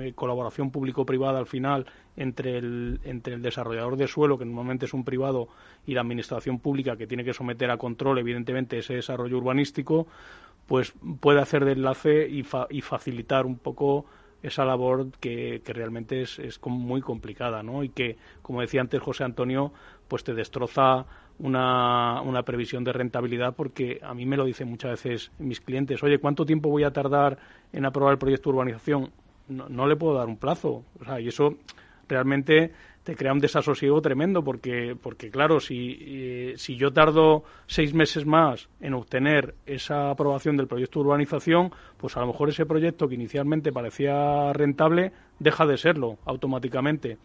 [0.00, 1.86] eh, colaboración público-privada al final
[2.16, 5.48] entre el, entre el desarrollador de suelo, que normalmente es un privado,
[5.86, 10.06] y la administración pública, que tiene que someter a control, evidentemente, ese desarrollo urbanístico,
[10.66, 14.06] pues puede hacer de enlace y, y facilitar un poco
[14.46, 17.82] esa labor que, que realmente es, es, muy complicada, ¿no?
[17.82, 19.72] Y que, como decía antes José Antonio,
[20.08, 21.04] pues te destroza
[21.38, 26.02] una, una previsión de rentabilidad porque a mí me lo dicen muchas veces mis clientes,
[26.02, 27.38] oye, ¿cuánto tiempo voy a tardar
[27.72, 29.10] en aprobar el proyecto de urbanización?
[29.48, 30.84] No, no le puedo dar un plazo.
[31.00, 31.56] O sea, y eso
[32.08, 32.72] realmente
[33.06, 38.26] te crea un desasosiego tremendo porque, porque claro, si, eh, si yo tardo seis meses
[38.26, 43.06] más en obtener esa aprobación del proyecto de urbanización, pues a lo mejor ese proyecto
[43.06, 47.16] que inicialmente parecía rentable deja de serlo automáticamente.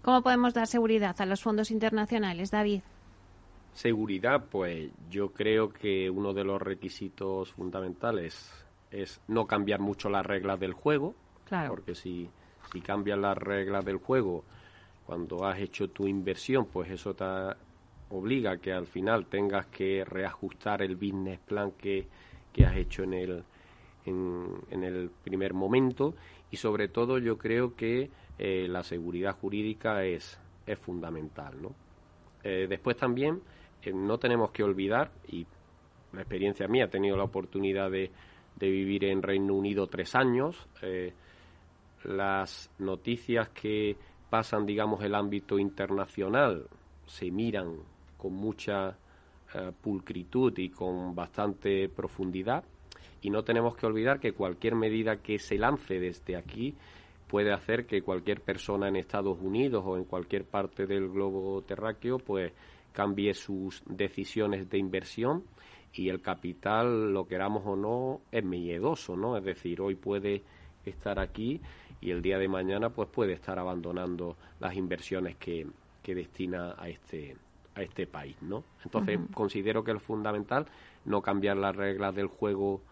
[0.00, 2.80] ¿Cómo podemos dar seguridad a los fondos internacionales, David?
[3.74, 8.50] Seguridad, pues yo creo que uno de los requisitos fundamentales
[8.90, 11.14] es no cambiar mucho las reglas del juego,
[11.44, 11.68] claro.
[11.68, 12.30] porque si,
[12.72, 14.44] si cambias las reglas del juego,
[15.06, 17.24] cuando has hecho tu inversión, pues eso te
[18.10, 22.06] obliga a que al final tengas que reajustar el business plan que,
[22.52, 23.44] que has hecho en el,
[24.04, 26.14] en, el primer momento
[26.50, 31.60] y sobre todo yo creo que eh, la seguridad jurídica es, es fundamental.
[31.60, 31.74] ¿no?
[32.44, 33.40] Eh, después también
[33.82, 35.46] eh, no tenemos que olvidar, y
[36.12, 38.10] la experiencia mía, he tenido la oportunidad de,
[38.56, 40.68] de vivir en Reino Unido tres años,
[42.04, 43.96] las noticias que
[44.32, 46.66] pasan, digamos, el ámbito internacional,
[47.04, 47.76] se miran
[48.16, 48.96] con mucha
[49.52, 52.64] eh, pulcritud y con bastante profundidad.
[53.20, 56.74] Y no tenemos que olvidar que cualquier medida que se lance desde aquí
[57.28, 62.16] puede hacer que cualquier persona en Estados Unidos o en cualquier parte del globo terráqueo
[62.16, 62.52] pues
[62.92, 65.44] cambie sus decisiones de inversión
[65.92, 69.36] y el capital, lo queramos o no, es miedoso, ¿no?
[69.36, 70.42] Es decir, hoy puede
[70.86, 71.60] estar aquí
[72.02, 75.66] y el día de mañana pues puede estar abandonando las inversiones que,
[76.02, 77.36] que destina a este
[77.74, 78.64] a este país, ¿no?
[78.84, 80.66] Entonces considero que es fundamental
[81.06, 82.82] no cambiar las reglas del juego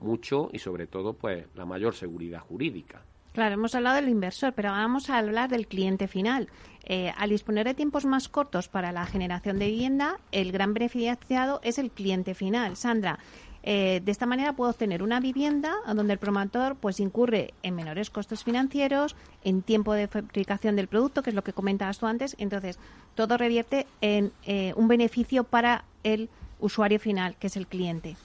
[0.00, 3.02] mucho y sobre todo pues la mayor seguridad jurídica.
[3.32, 6.48] Claro, hemos hablado del inversor, pero vamos a hablar del cliente final.
[6.84, 11.60] Eh, al disponer de tiempos más cortos para la generación de vivienda, el gran beneficiado
[11.64, 12.76] es el cliente final.
[12.76, 13.18] Sandra,
[13.66, 18.10] eh, de esta manera puedo obtener una vivienda donde el promotor pues incurre en menores
[18.10, 22.36] costos financieros, en tiempo de fabricación del producto, que es lo que comentabas tú antes.
[22.38, 22.78] Entonces,
[23.14, 26.28] todo revierte en eh, un beneficio para el
[26.60, 28.16] usuario final, que es el cliente.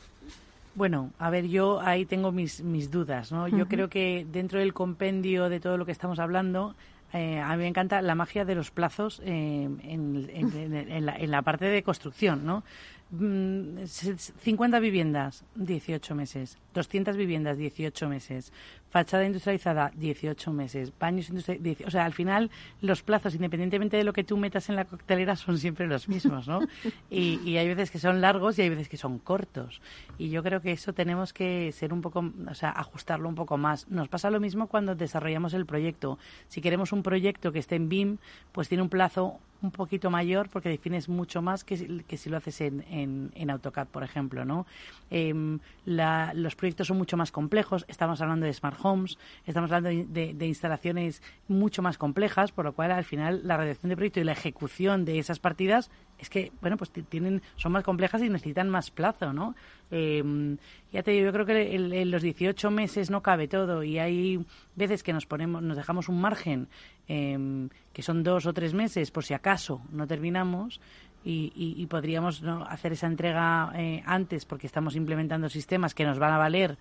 [0.76, 3.48] Bueno, a ver, yo ahí tengo mis, mis dudas, ¿no?
[3.48, 6.76] Yo creo que dentro del compendio de todo lo que estamos hablando,
[7.14, 11.42] eh, a mí me encanta la magia de los plazos en, en, la, en, la,
[11.42, 12.64] parte de construcción, ¿no?
[13.12, 16.58] 50 mm, viviendas, 18 meses.
[16.74, 18.54] 200 viviendas, 18 meses.
[18.90, 20.92] Fachada industrializada, 18 meses.
[21.00, 22.50] Baños industrializados, o sea, al final
[22.82, 26.48] los plazos, independientemente de lo que tú metas en la coctelera, son siempre los mismos,
[26.48, 26.60] ¿no?
[27.10, 29.82] y, y, hay veces que son largos y hay veces que son cortos.
[30.18, 33.58] Y yo creo que eso tenemos que ser un poco, o sea, ajustarlo un poco
[33.58, 33.88] más.
[33.90, 36.18] Nos pasa lo mismo cuando desarrollamos el proyecto.
[36.48, 38.18] Si queremos un proyecto que esté en BIM,
[38.52, 42.62] pues tiene un plazo un poquito mayor porque defines mucho más que, si lo haces
[42.62, 44.66] en, en, AutoCAD, por ejemplo, ¿no?
[45.10, 50.34] Em, los proyectos son mucho más complejos, estamos hablando de smart homes, estamos hablando de,
[50.34, 54.24] de, instalaciones mucho más complejas, por lo cual al final la redacción de proyecto y
[54.24, 58.70] la ejecución de esas partidas es que, bueno, pues tienen, son más complejas y necesitan
[58.70, 59.56] más plazo, ¿no?
[59.92, 60.58] Eh,
[60.92, 64.46] ya te digo, yo creo que en los 18 meses no cabe todo y hay
[64.76, 66.68] veces que nos ponemos, nos dejamos un margen
[67.08, 70.80] em, que son dos o tres meses por si acaso no terminamos
[71.24, 76.38] y, podríamos hacer esa entrega eh, antes porque estamos implementando sistemas que nos van a
[76.38, 76.78] valer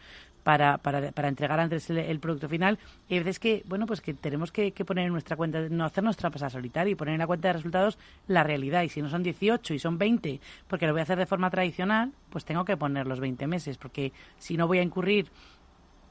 [0.49, 2.79] para, para, para entregar antes el, producto final.
[3.09, 6.17] Y hay veces que, bueno, pues que tenemos que, poner en nuestra cuenta, no hacernos
[6.17, 8.83] trampas a solitario y poner en la cuenta de resultados la realidad.
[8.83, 11.51] Y si no son 18 y son 20, porque lo voy a hacer de forma
[11.51, 15.31] tradicional, pues tengo que poner los 20 meses, porque si no voy a incurrir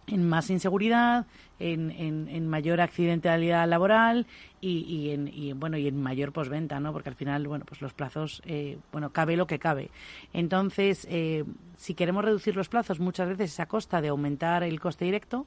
[0.07, 1.25] en más inseguridad,
[1.59, 4.25] en, en, mayor accidentalidad laboral
[4.61, 6.93] y, y, en, y, bueno y en mayor posventa, ¿no?
[6.93, 9.89] Porque al final, bueno, pues los plazos, eh, bueno, cabe lo que cabe.
[10.33, 11.43] Entonces, eh,
[11.75, 15.45] si queremos reducir los plazos, muchas veces es a costa de aumentar el coste directo,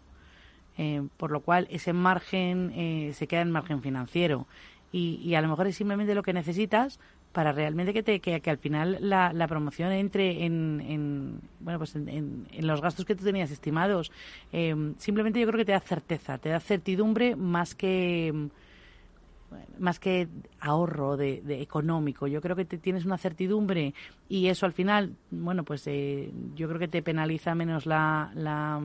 [0.77, 4.47] eh, por lo cual ese margen se queda en margen financiero.
[4.93, 6.99] Y, y, a lo mejor es simplemente lo que necesitas
[7.33, 11.95] para realmente que, te, que, al final la, la promoción entre en, en bueno pues
[11.95, 12.09] en,
[12.51, 14.11] en, los gastos que tú tenías estimados
[14.53, 18.49] eh, simplemente yo creo que te da certeza te da certidumbre más que
[19.79, 20.29] más que
[20.61, 22.29] ahorro de, económico.
[22.29, 23.95] Yo creo que te tienes una certidumbre
[24.29, 28.81] y eso al final bueno pues eh, yo creo que te penaliza menos la, la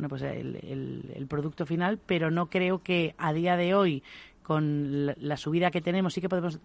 [0.00, 4.02] bueno, pues el, el, producto final, pero no creo que a día de hoy,
[4.42, 6.58] con la, subida que tenemos, sí que podemos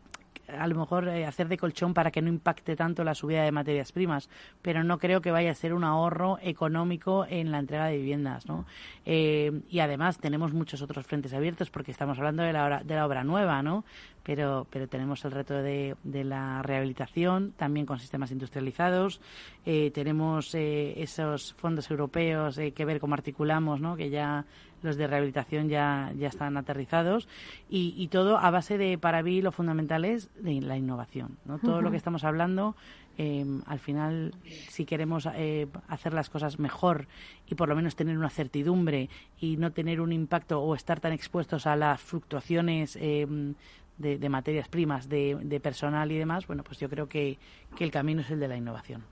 [0.47, 3.51] a lo mejor eh, hacer de colchón para que no impacte tanto la subida de
[3.51, 4.29] materias primas,
[4.61, 8.45] pero no creo que vaya a ser un ahorro económico en la entrega de viviendas,
[8.45, 8.65] ¿no?
[9.05, 12.95] Eh, y además tenemos muchos otros frentes abiertos porque estamos hablando de la obra, de
[12.95, 13.85] la obra nueva, ¿no?
[14.23, 19.21] Pero, pero tenemos el reto de, de la rehabilitación, también con sistemas industrializados,
[19.65, 23.95] eh, tenemos esos fondos europeos que ver cómo articulamos, ¿no?
[23.95, 24.45] Que ya
[24.85, 27.27] los de rehabilitación ya, ya están aterrizados
[27.69, 31.37] y, y todo a base de, para mí, lo fundamental es de la innovación.
[31.45, 31.59] ¿no?
[31.59, 32.75] Todo lo que estamos hablando,
[33.17, 34.33] em, al final,
[34.69, 37.07] si queremos eh, hacer las cosas mejor
[37.47, 39.09] y por lo menos tener una certidumbre
[39.39, 43.55] y no tener un impacto o estar tan expuestos a las fluctuaciones em,
[43.97, 47.37] de, materias primas, de, personal y demás, bueno, pues yo creo que,
[47.79, 49.03] el camino es el de la innovación.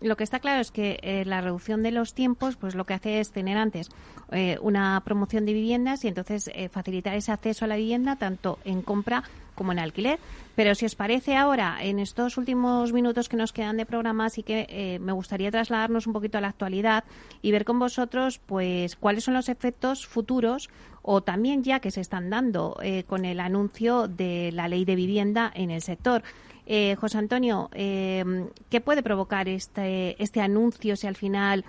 [0.00, 2.94] Lo que está claro es que eh, la reducción de los tiempos, pues lo que
[2.94, 3.88] hace es tener antes
[4.32, 8.58] eh, una promoción de viviendas y entonces eh, facilitar ese acceso a la vivienda tanto
[8.64, 9.22] en compra
[9.54, 10.18] como en alquiler.
[10.56, 14.42] Pero si os parece ahora, en estos últimos minutos que nos quedan de programa, sí
[14.42, 17.04] que me gustaría trasladarnos un poquito a la actualidad
[17.42, 20.70] y ver con vosotros, pues, cuáles son los efectos futuros
[21.02, 24.94] o también ya que se están dando eh, con el anuncio de la ley de
[24.94, 26.22] vivienda en el sector.
[26.66, 28.24] Eh, José Antonio, eh,
[28.68, 31.64] ¿qué puede provocar este, este anuncio si al final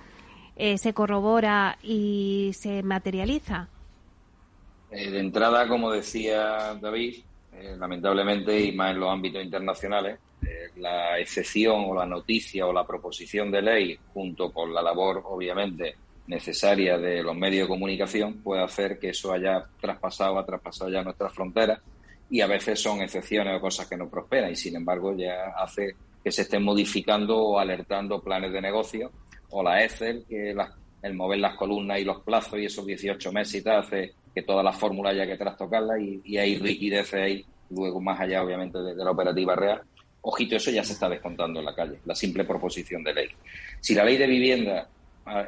[0.75, 3.67] se corrobora y se materializa?
[4.91, 7.15] de entrada, como decía David,
[7.79, 10.19] lamentablemente, y más en los ámbitos internacionales,
[10.75, 15.95] la excepción o la noticia o la proposición de ley, junto con la labor, obviamente,
[16.31, 21.03] necesaria de los medios de comunicación puede hacer que eso haya traspasado, ha traspasado ya
[21.03, 21.79] nuestras fronteras
[22.29, 25.95] y a veces son excepciones o cosas que no prosperan y sin embargo ya hace
[26.23, 29.11] que se estén modificando o alertando planes de negocio
[29.49, 30.55] o la Excel, que
[31.01, 34.43] el mover las columnas y los plazos y esos 18 meses y tal hace que
[34.43, 38.95] todas las fórmulas haya que trastocarlas y, hay rigidez ahí, luego más allá obviamente de
[38.95, 39.81] la operativa real.
[40.21, 43.27] Ojito, eso ya se está descontando en la calle, la simple proposición de ley.
[43.81, 44.87] Si la ley de vivienda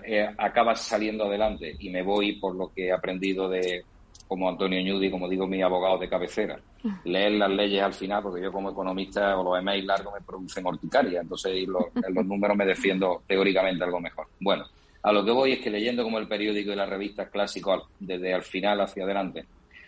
[0.06, 3.84] eh, acabas saliendo adelante y me voy por lo que he aprendido de
[4.28, 6.60] como Antonio Ñudi, como digo, mi abogado de cabecera,
[7.04, 10.66] leer las leyes al final, porque yo como economista o los emails largos me producen
[10.66, 14.28] horticaria, entonces los, en los números me defiendo teóricamente algo mejor.
[14.40, 14.66] Bueno,
[15.04, 18.34] a lo que voy es que leyendo como el periódico y las revistas clásicos desde
[18.34, 19.46] al final hacia adelante,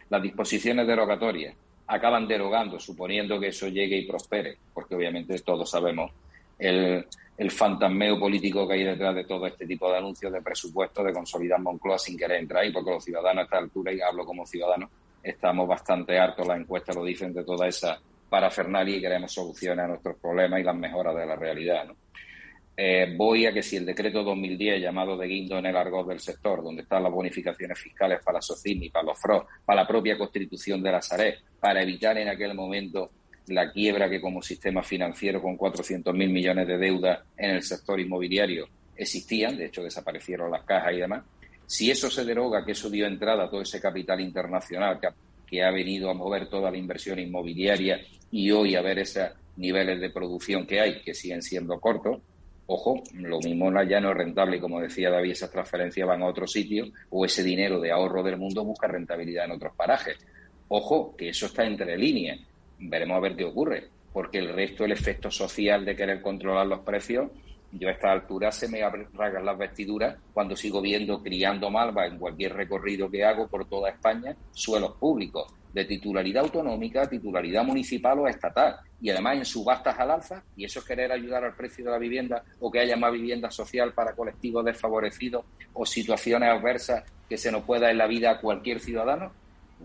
[0.10, 1.56] las disposiciones derogatorias
[1.88, 6.12] acaban derogando, suponiendo que eso llegue y prospere, porque obviamente todos sabemos
[6.60, 7.06] el,
[7.38, 11.14] el fantasmeo político que hay detrás de todo este tipo de anuncios de presupuesto, de
[11.14, 14.45] consolidar Moncloa sin querer entrar ahí, porque los ciudadanos a esta altura, y hablo como
[14.45, 14.89] ciudadano,
[15.22, 17.99] estamos bastante hartos, las encuestas lo dicen, de toda esa
[18.30, 21.88] parafernalia y queremos soluciones a nuestros problemas y las mejoras de la realidad.
[22.78, 26.20] Eh, voy a que si el decreto 2010, llamado de guindo en el argot del
[26.20, 30.84] sector, donde están las bonificaciones fiscales para SOCIMI, para los FRO, para la propia constitución
[30.84, 33.12] de la SARE, para evitar en aquel momento
[33.48, 38.68] la quiebra que como sistema financiero con 400.000 millones de deuda en el sector inmobiliario
[38.96, 41.24] existían, de hecho desaparecieron las cajas y demás.
[41.68, 45.00] Si eso se deroga, que eso dio entrada a todo ese capital internacional
[45.48, 50.00] que ha, venido a mover toda la inversión inmobiliaria y hoy a ver esos niveles
[50.02, 52.20] de producción que hay, que siguen siendo cortos,
[52.68, 56.48] ojo, lo mismo ya no es rentable como decía David, esas transferencias van a otro
[56.48, 60.18] sitio o ese dinero de ahorro del mundo busca rentabilidad en otros parajes.
[60.68, 62.39] Ojo, que eso está entre líneas
[62.80, 66.80] veremos a ver qué ocurre, porque el resto, el efecto social de querer controlar los
[66.80, 67.30] precios,
[67.72, 68.80] yo a esta altura se me
[69.14, 73.90] rasgan las vestiduras cuando sigo viendo criando malva en cualquier recorrido que hago por toda
[73.90, 80.12] España, suelos públicos de titularidad autonómica, titularidad municipal o estatal, y además en subastas al
[80.12, 83.12] alza, y eso es querer ayudar al precio de la vivienda o que haya más
[83.12, 88.32] vivienda social para colectivos desfavorecidos o situaciones adversas que se nos pueda en la vida
[88.32, 89.34] a cualquier ciudadano,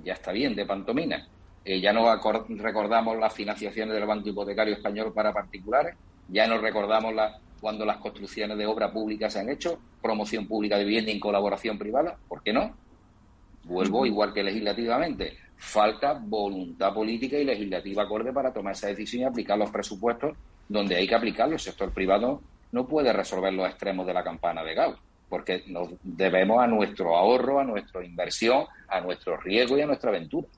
[0.05, 1.27] ya está bien de pantomina.
[1.65, 2.07] Eh, ya no
[2.49, 5.95] recordamos las financiaciones del Banco Hipotecario Español para particulares,
[6.29, 10.79] ya no recordamos la, cuando las construcciones de obra pública se han hecho, promoción pública
[10.79, 12.75] de vivienda en colaboración privada, ¿por qué no?
[13.65, 15.37] Vuelvo igual que legislativamente.
[15.57, 20.35] Falta voluntad política y legislativa acorde para tomar esa decisión y aplicar los presupuestos
[20.67, 21.55] donde hay que aplicarlo.
[21.55, 22.41] El sector privado
[22.73, 24.97] no puede resolver los extremos de la campana de Gauss,
[25.29, 30.09] porque nos debemos a nuestro ahorro, a nuestra inversión, a nuestro riesgo y a nuestra
[30.09, 30.49] aventura.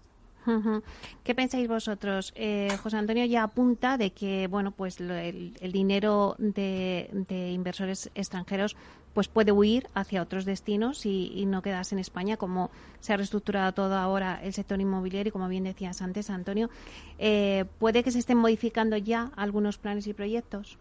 [1.24, 2.32] ¿Qué pensáis vosotros?
[2.36, 7.08] Eh, José Antonio ya apunta de que bueno, pues el, dinero de,
[7.52, 8.76] inversores extranjeros
[9.14, 12.70] pues puede huir hacia otros destinos y, no quedarse en España, como
[13.00, 16.70] se ha reestructurado todo ahora el sector inmobiliario y como bien decías antes, Antonio.
[17.18, 20.78] Eh, ¿Puede que se estén modificando ya algunos planes y proyectos?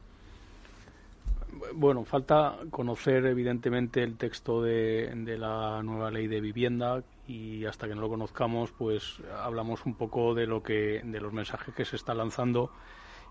[1.73, 7.95] Bueno, falta conocer evidentemente el texto de, la nueva ley de vivienda y hasta que
[7.95, 11.95] no lo conozcamos, pues hablamos un poco de lo que, de los mensajes que se
[11.95, 12.71] está lanzando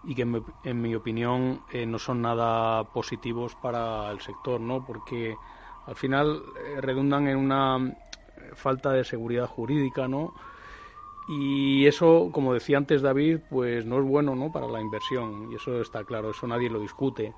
[0.05, 4.87] y que en mi, opinión eh, no son nada positivos para el sector, ¿no?
[4.87, 5.37] Porque
[5.87, 7.95] al final eh, redundan en una
[8.55, 10.33] falta de seguridad jurídica, ¿no?
[11.29, 14.51] Y eso, como decía antes David, pues no es bueno, ¿no?
[14.51, 17.35] Para la inversión y eso está claro, eso nadie lo discute.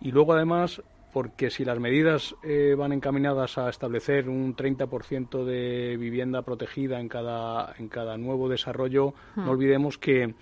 [0.00, 0.82] Y luego además
[1.16, 7.08] porque si las medidas eh, van encaminadas a establecer un 30% de vivienda protegida en
[7.08, 9.48] cada, en cada nuevo desarrollo, no hmm.
[9.48, 10.34] olvidemos que,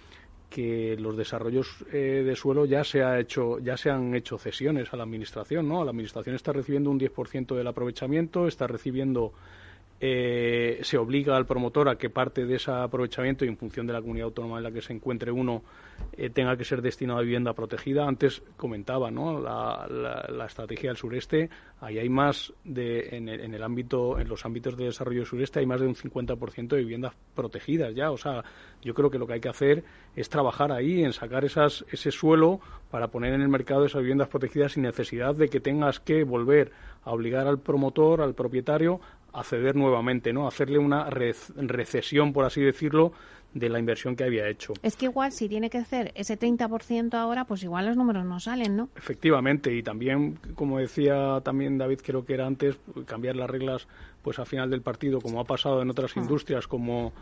[0.50, 4.92] que los desarrollos eh, de suelo ya se ha hecho ya se han hecho cesiones
[4.92, 5.84] a la administración, ¿no?
[5.84, 9.32] La administración está recibiendo un 10% del aprovechamiento, está recibiendo
[10.00, 13.92] eh, se obliga al promotor a que parte de ese aprovechamiento y en función de
[13.92, 15.62] la comunidad autónoma en la que se encuentre uno
[16.12, 18.06] eh, tenga que ser destinado a vivienda protegida.
[18.06, 19.40] Antes comentaba ¿no?
[19.40, 21.48] la, estrategia del sureste,
[21.80, 25.80] ahí hay más de, en el, ámbito, en los ámbitos de desarrollo sureste hay más
[25.80, 28.10] de un 50% de viviendas protegidas ya.
[28.10, 28.44] O sea,
[28.82, 29.84] yo creo que lo que hay que hacer
[30.16, 34.28] es trabajar ahí en sacar esas, ese suelo para poner en el mercado esas viviendas
[34.28, 36.72] protegidas sin necesidad de que tengas que volver
[37.04, 39.00] a obligar al promotor, al propietario,
[39.34, 40.46] acceder nuevamente, ¿no?
[40.46, 43.12] Hacerle una recesión, por así decirlo,
[43.54, 44.74] de la inversión que había hecho.
[44.82, 48.40] Es que igual si tiene que hacer ese 30% ahora, pues igual los números no
[48.40, 48.88] salen, ¿no?
[48.96, 52.76] Efectivamente, y también, como decía también David, creo que era antes,
[53.06, 53.86] cambiar las reglas
[54.22, 56.20] pues a final del partido, como ha pasado en otras ah.
[56.20, 57.12] industrias como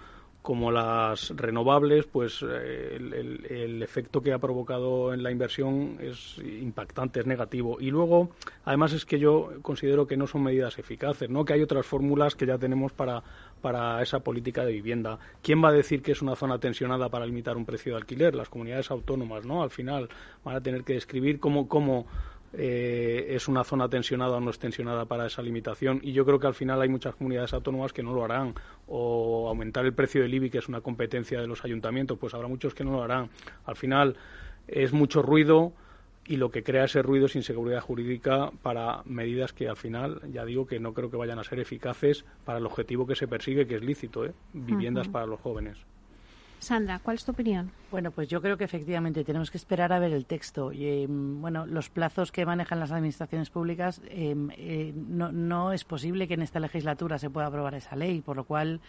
[0.43, 7.21] como las renovables, pues eh, el, efecto que ha provocado en la inversión es impactante,
[7.21, 7.81] es negativo.
[7.81, 8.31] Y luego,
[8.65, 11.45] además, es que yo considero que no son medidas eficaces, ¿no?
[11.45, 13.23] que hay otras fórmulas que ya tenemos para,
[13.61, 15.19] para esa política de vivienda.
[15.43, 18.35] ¿Quién va a decir que es una zona tensionada para limitar un precio de alquiler?
[18.35, 19.63] Las comunidades autónomas, ¿no?
[19.63, 20.09] Al final
[20.45, 22.07] van a tener que describir cómo, cómo
[22.53, 26.01] eh, es una zona tensionada o no es tensionada para esa limitación.
[26.03, 28.55] Y yo creo que al final hay muchas comunidades autónomas que no lo harán.
[28.87, 32.49] O aumentar el precio del IBI que es una competencia de los ayuntamientos pues habrá
[32.49, 33.31] muchos que no lo harán.
[33.65, 34.17] Al final
[34.69, 35.73] es mucho ruido
[36.27, 40.45] y lo que crea ese ruido es inseguridad jurídica para medidas que al final ya
[40.45, 43.67] digo que no creo que vayan a ser eficaces para el objetivo que se persigue
[43.67, 44.33] que es lícito ¿eh?
[44.53, 45.79] viviendas para los jóvenes
[46.63, 47.73] Sandra, ¿cuál es tu opinión?
[47.91, 50.73] Bueno, pues yo creo que efectivamente tenemos que esperar a ver el texto.
[50.73, 56.29] Y, em, bueno, los plazos que manejan las administraciones públicas, em, eh, no, es posible
[56.29, 58.81] que en esta legislatura se pueda aprobar esa ley, por lo cual,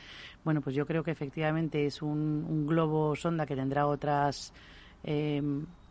[0.43, 4.53] bueno, pues yo creo que efectivamente es un, globo sonda que tendrá otras.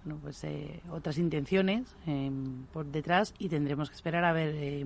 [0.05, 1.95] Em, pues, eh, otras intenciones
[2.73, 4.85] por detrás y tendremos que esperar a ver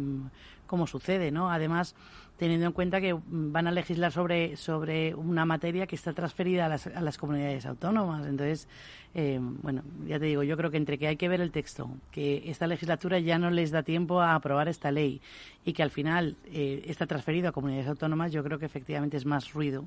[0.67, 1.51] cómo sucede, ¿no?
[1.51, 1.95] Además,
[2.37, 6.69] teniendo en cuenta que van a legislar sobre, sobre una materia que está transferida a
[6.69, 8.27] las, a las comunidades autónomas.
[8.27, 8.69] Entonces,
[9.15, 11.89] eh, bueno, ya te digo, yo creo que entre que hay que ver el texto,
[12.11, 15.21] que esta legislatura ya no les da tiempo a aprobar esta ley
[15.65, 19.25] y que al final eh, está transferido a comunidades autónomas, yo creo que efectivamente es
[19.25, 19.85] más ruido.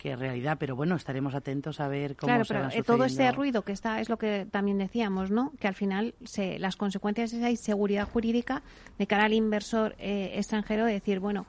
[0.00, 3.60] Que realidad, pero bueno, estaremos atentos a ver cómo claro, pero eh, todo ese ruido
[3.66, 5.52] que está es lo que también decíamos, ¿no?
[5.60, 8.62] Que al final se, las consecuencias es esa inseguridad jurídica
[8.98, 11.44] de cara al inversor eh, extranjero de decir, bueno,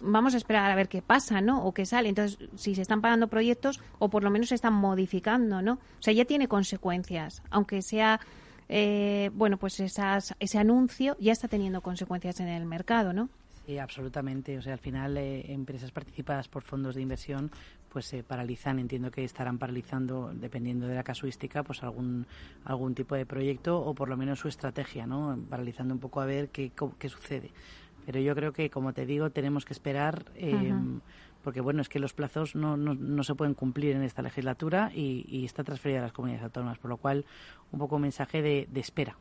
[0.00, 1.64] vamos a esperar a ver qué pasa, ¿no?
[1.64, 2.08] O qué sale.
[2.08, 5.72] Entonces, si se están pagando proyectos o por lo menos se están modificando, ¿no?
[5.72, 8.20] O sea, ya tiene consecuencias, aunque sea
[8.68, 13.28] eh, bueno, pues esas, ese anuncio ya está teniendo consecuencias en el mercado, ¿no?
[13.66, 14.58] Sí, absolutamente.
[14.58, 17.50] O sea, al final, empresas participadas por fondos de inversión
[17.92, 18.78] pues se paralizan.
[18.78, 22.26] Entiendo que estarán paralizando, dependiendo de la casuística, pues algún
[22.64, 25.38] algún tipo de proyecto o por lo menos su estrategia, ¿no?
[25.48, 27.50] Paralizando un poco a ver qué, qué sucede.
[28.06, 30.24] Pero yo creo que, como te digo, tenemos que esperar.
[30.34, 31.00] Em,
[31.42, 34.90] porque bueno, es que los plazos no, no, no, se pueden cumplir en esta legislatura
[34.94, 37.24] y, está transferida a las comunidades autónomas, por lo cual
[37.72, 39.16] un poco un mensaje de, de espera.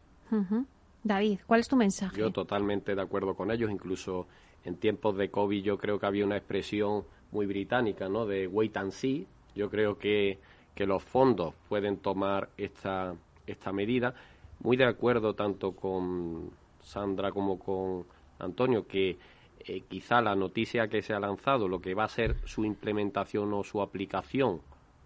[1.03, 2.19] David, ¿cuál es tu mensaje?
[2.19, 4.27] Yo totalmente de acuerdo con ellos, incluso
[4.65, 8.25] en tiempos de COVID yo creo que había una expresión muy británica, ¿no?
[8.25, 9.27] De wait and see.
[9.55, 10.39] Yo creo que,
[10.75, 13.15] que los fondos pueden tomar esta,
[13.47, 14.13] esta medida.
[14.59, 16.51] Muy de acuerdo tanto con
[16.81, 18.05] Sandra como con
[18.39, 19.17] Antonio que
[19.59, 23.53] eh, quizá la noticia que se ha lanzado, lo que va a ser su implementación
[23.53, 24.61] o su aplicación,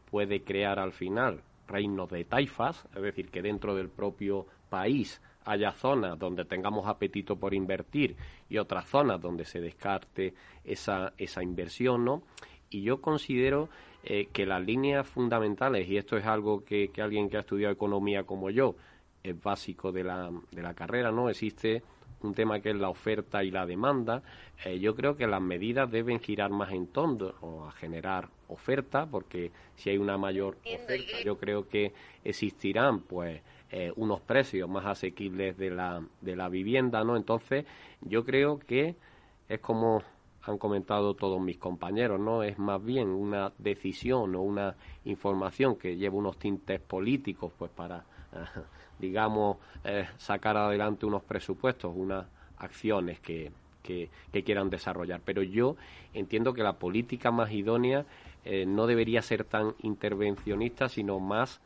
[0.10, 5.72] puede crear al final reinos de taifas, es decir, que dentro del propio país haya
[5.72, 8.16] zonas donde tengamos apetito por invertir
[8.50, 10.34] y otras zonas donde se descarte
[10.64, 12.24] esa, esa inversión, ¿no?
[12.70, 13.70] Y yo considero
[14.04, 17.74] eh, que las líneas fundamentales, y esto es algo que, que, alguien que ha estudiado
[17.74, 18.76] economía como yo,
[19.24, 21.30] es básico de la, de la carrera, ¿no?
[21.30, 21.84] Existe
[22.24, 24.24] un tema que es la oferta y la demanda.
[24.66, 27.34] Eh, yo creo que las medidas deben girar más en torno
[27.68, 33.42] a generar oferta, porque si hay una mayor oferta, yo creo que existirán, pues,
[33.76, 37.18] eh, unos precios más asequibles de la, de la vivienda, ¿no?
[37.18, 37.66] Entonces,
[38.02, 38.96] yo creo que
[39.50, 40.04] es como
[40.44, 42.44] han comentado todos mis compañeros, ¿no?
[42.44, 48.06] Es más bien una decisión o una información que lleva unos tintes políticos, pues para,
[49.00, 53.52] digamos, eh, sacar adelante unos presupuestos, unas acciones que,
[53.82, 54.12] que,
[54.44, 55.20] quieran desarrollar.
[55.26, 55.78] Pero yo
[56.14, 58.06] entiendo que la política más idónea
[58.46, 61.60] eh, no debería ser tan intervencionista, sino más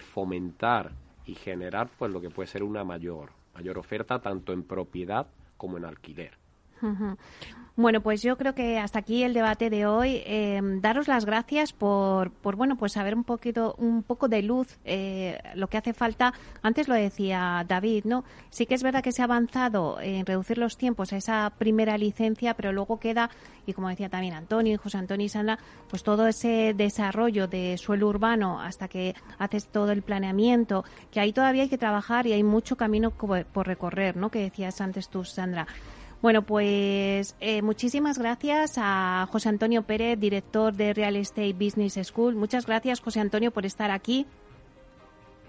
[0.00, 0.90] fomentar
[1.26, 5.78] y generar pues lo que puede ser una mayor mayor oferta tanto en propiedad como
[5.78, 6.32] en alquiler.
[7.78, 10.22] Bueno, pues yo creo que hasta aquí el debate de hoy.
[10.24, 14.78] Eh, daros las gracias por, por, bueno, pues saber un poquito, un poco de luz
[14.86, 16.32] eh, lo que hace falta.
[16.62, 18.24] Antes lo decía David, ¿no?
[18.48, 21.98] Sí que es verdad que se ha avanzado en reducir los tiempos a esa primera
[21.98, 23.28] licencia, pero luego queda,
[23.66, 25.58] y como decía también Antonio José Antonio y Sandra,
[25.90, 31.34] pues todo ese desarrollo de suelo urbano hasta que haces todo el planeamiento, que ahí
[31.34, 34.30] todavía hay que trabajar y hay mucho camino por recorrer, ¿no?
[34.30, 35.66] Que decías antes tú, Sandra.
[36.22, 42.34] Bueno, pues eh, muchísimas gracias a José Antonio Pérez, director de Real Estate Business School.
[42.34, 44.26] Muchas gracias, José Antonio, por estar aquí.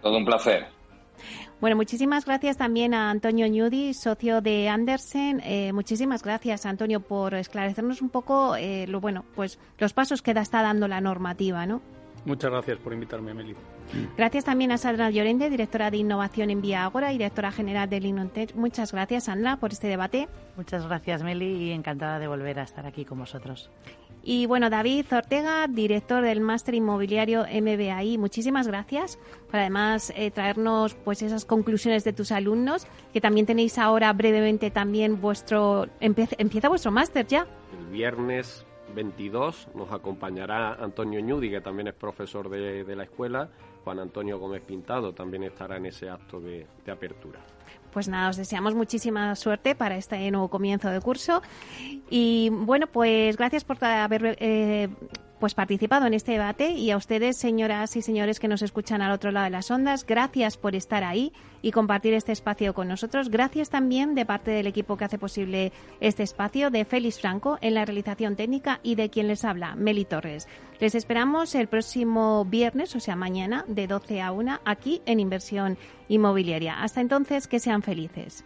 [0.01, 0.67] Todo un placer.
[1.59, 5.41] Bueno, muchísimas gracias también a Antonio Ñudi, socio de Andersen.
[5.43, 10.31] Eh, muchísimas gracias, Antonio, por esclarecernos un poco eh, lo bueno, pues los pasos que
[10.31, 11.81] está dando la normativa, ¿no?
[12.27, 13.55] Muchas gracias por invitarme, Meli.
[14.17, 18.05] Gracias también a Sandra Llorente, directora de innovación en Vía Agora y directora general del
[18.05, 18.53] Inontech.
[18.53, 20.27] Muchas gracias, Sandra, por este debate.
[20.57, 23.71] Muchas gracias, Meli, y encantada de volver a estar aquí con vosotros.
[24.23, 29.17] Y bueno, David Ortega, director del Máster Inmobiliario MBAI, muchísimas gracias
[29.49, 34.69] por además eh, traernos pues esas conclusiones de tus alumnos, que también tenéis ahora brevemente
[34.69, 35.87] también vuestro...
[36.01, 37.47] empieza vuestro máster ya.
[37.79, 43.49] El viernes 22 nos acompañará Antonio Ñudi, que también es profesor de, la escuela.
[43.83, 47.39] Juan Antonio Gómez Pintado también estará en ese acto de, apertura.
[47.91, 51.41] Pues nada, os deseamos muchísima suerte para este nuevo comienzo de curso.
[52.09, 54.89] Y bueno, pues gracias por haber eh,
[55.39, 59.11] pues participado en este debate y a ustedes, señoras y señores que nos escuchan al
[59.11, 61.31] otro lado de las ondas, gracias por estar ahí
[61.61, 63.29] y compartir este espacio con nosotros.
[63.29, 67.73] Gracias también de parte del equipo que hace posible este espacio, de Félix Franco en
[67.73, 70.47] la realización técnica y de quien les habla, Meli Torres.
[70.79, 75.77] Les esperamos el próximo viernes, o sea, mañana, de 12 a 1, aquí en Inversión
[76.07, 76.81] Inmobiliaria.
[76.81, 78.45] Hasta entonces, que sean felices.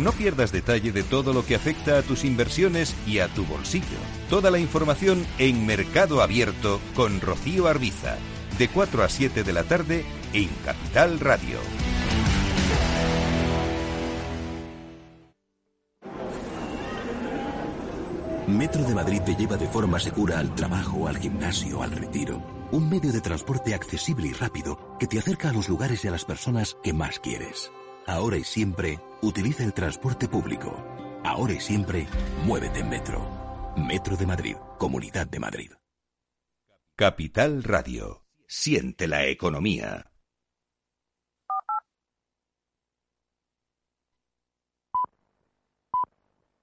[0.00, 3.84] No pierdas detalle de todo lo que afecta a tus inversiones y a tu bolsillo.
[4.30, 8.16] Toda la información en Mercado Abierto con Rocío Arbiza,
[8.58, 11.58] de 4 a 7 de la tarde en Capital Radio.
[18.46, 22.42] Metro de Madrid te lleva de forma segura al trabajo, al gimnasio, al retiro.
[22.72, 26.10] Un medio de transporte accesible y rápido que te acerca a los lugares y a
[26.10, 27.70] las personas que más quieres.
[28.06, 30.74] Ahora y siempre, utiliza el transporte público.
[31.24, 32.06] Ahora y siempre,
[32.44, 33.74] muévete en Metro.
[33.76, 35.70] Metro de Madrid, Comunidad de Madrid.
[36.96, 38.26] Capital Radio.
[38.46, 40.09] Siente la economía.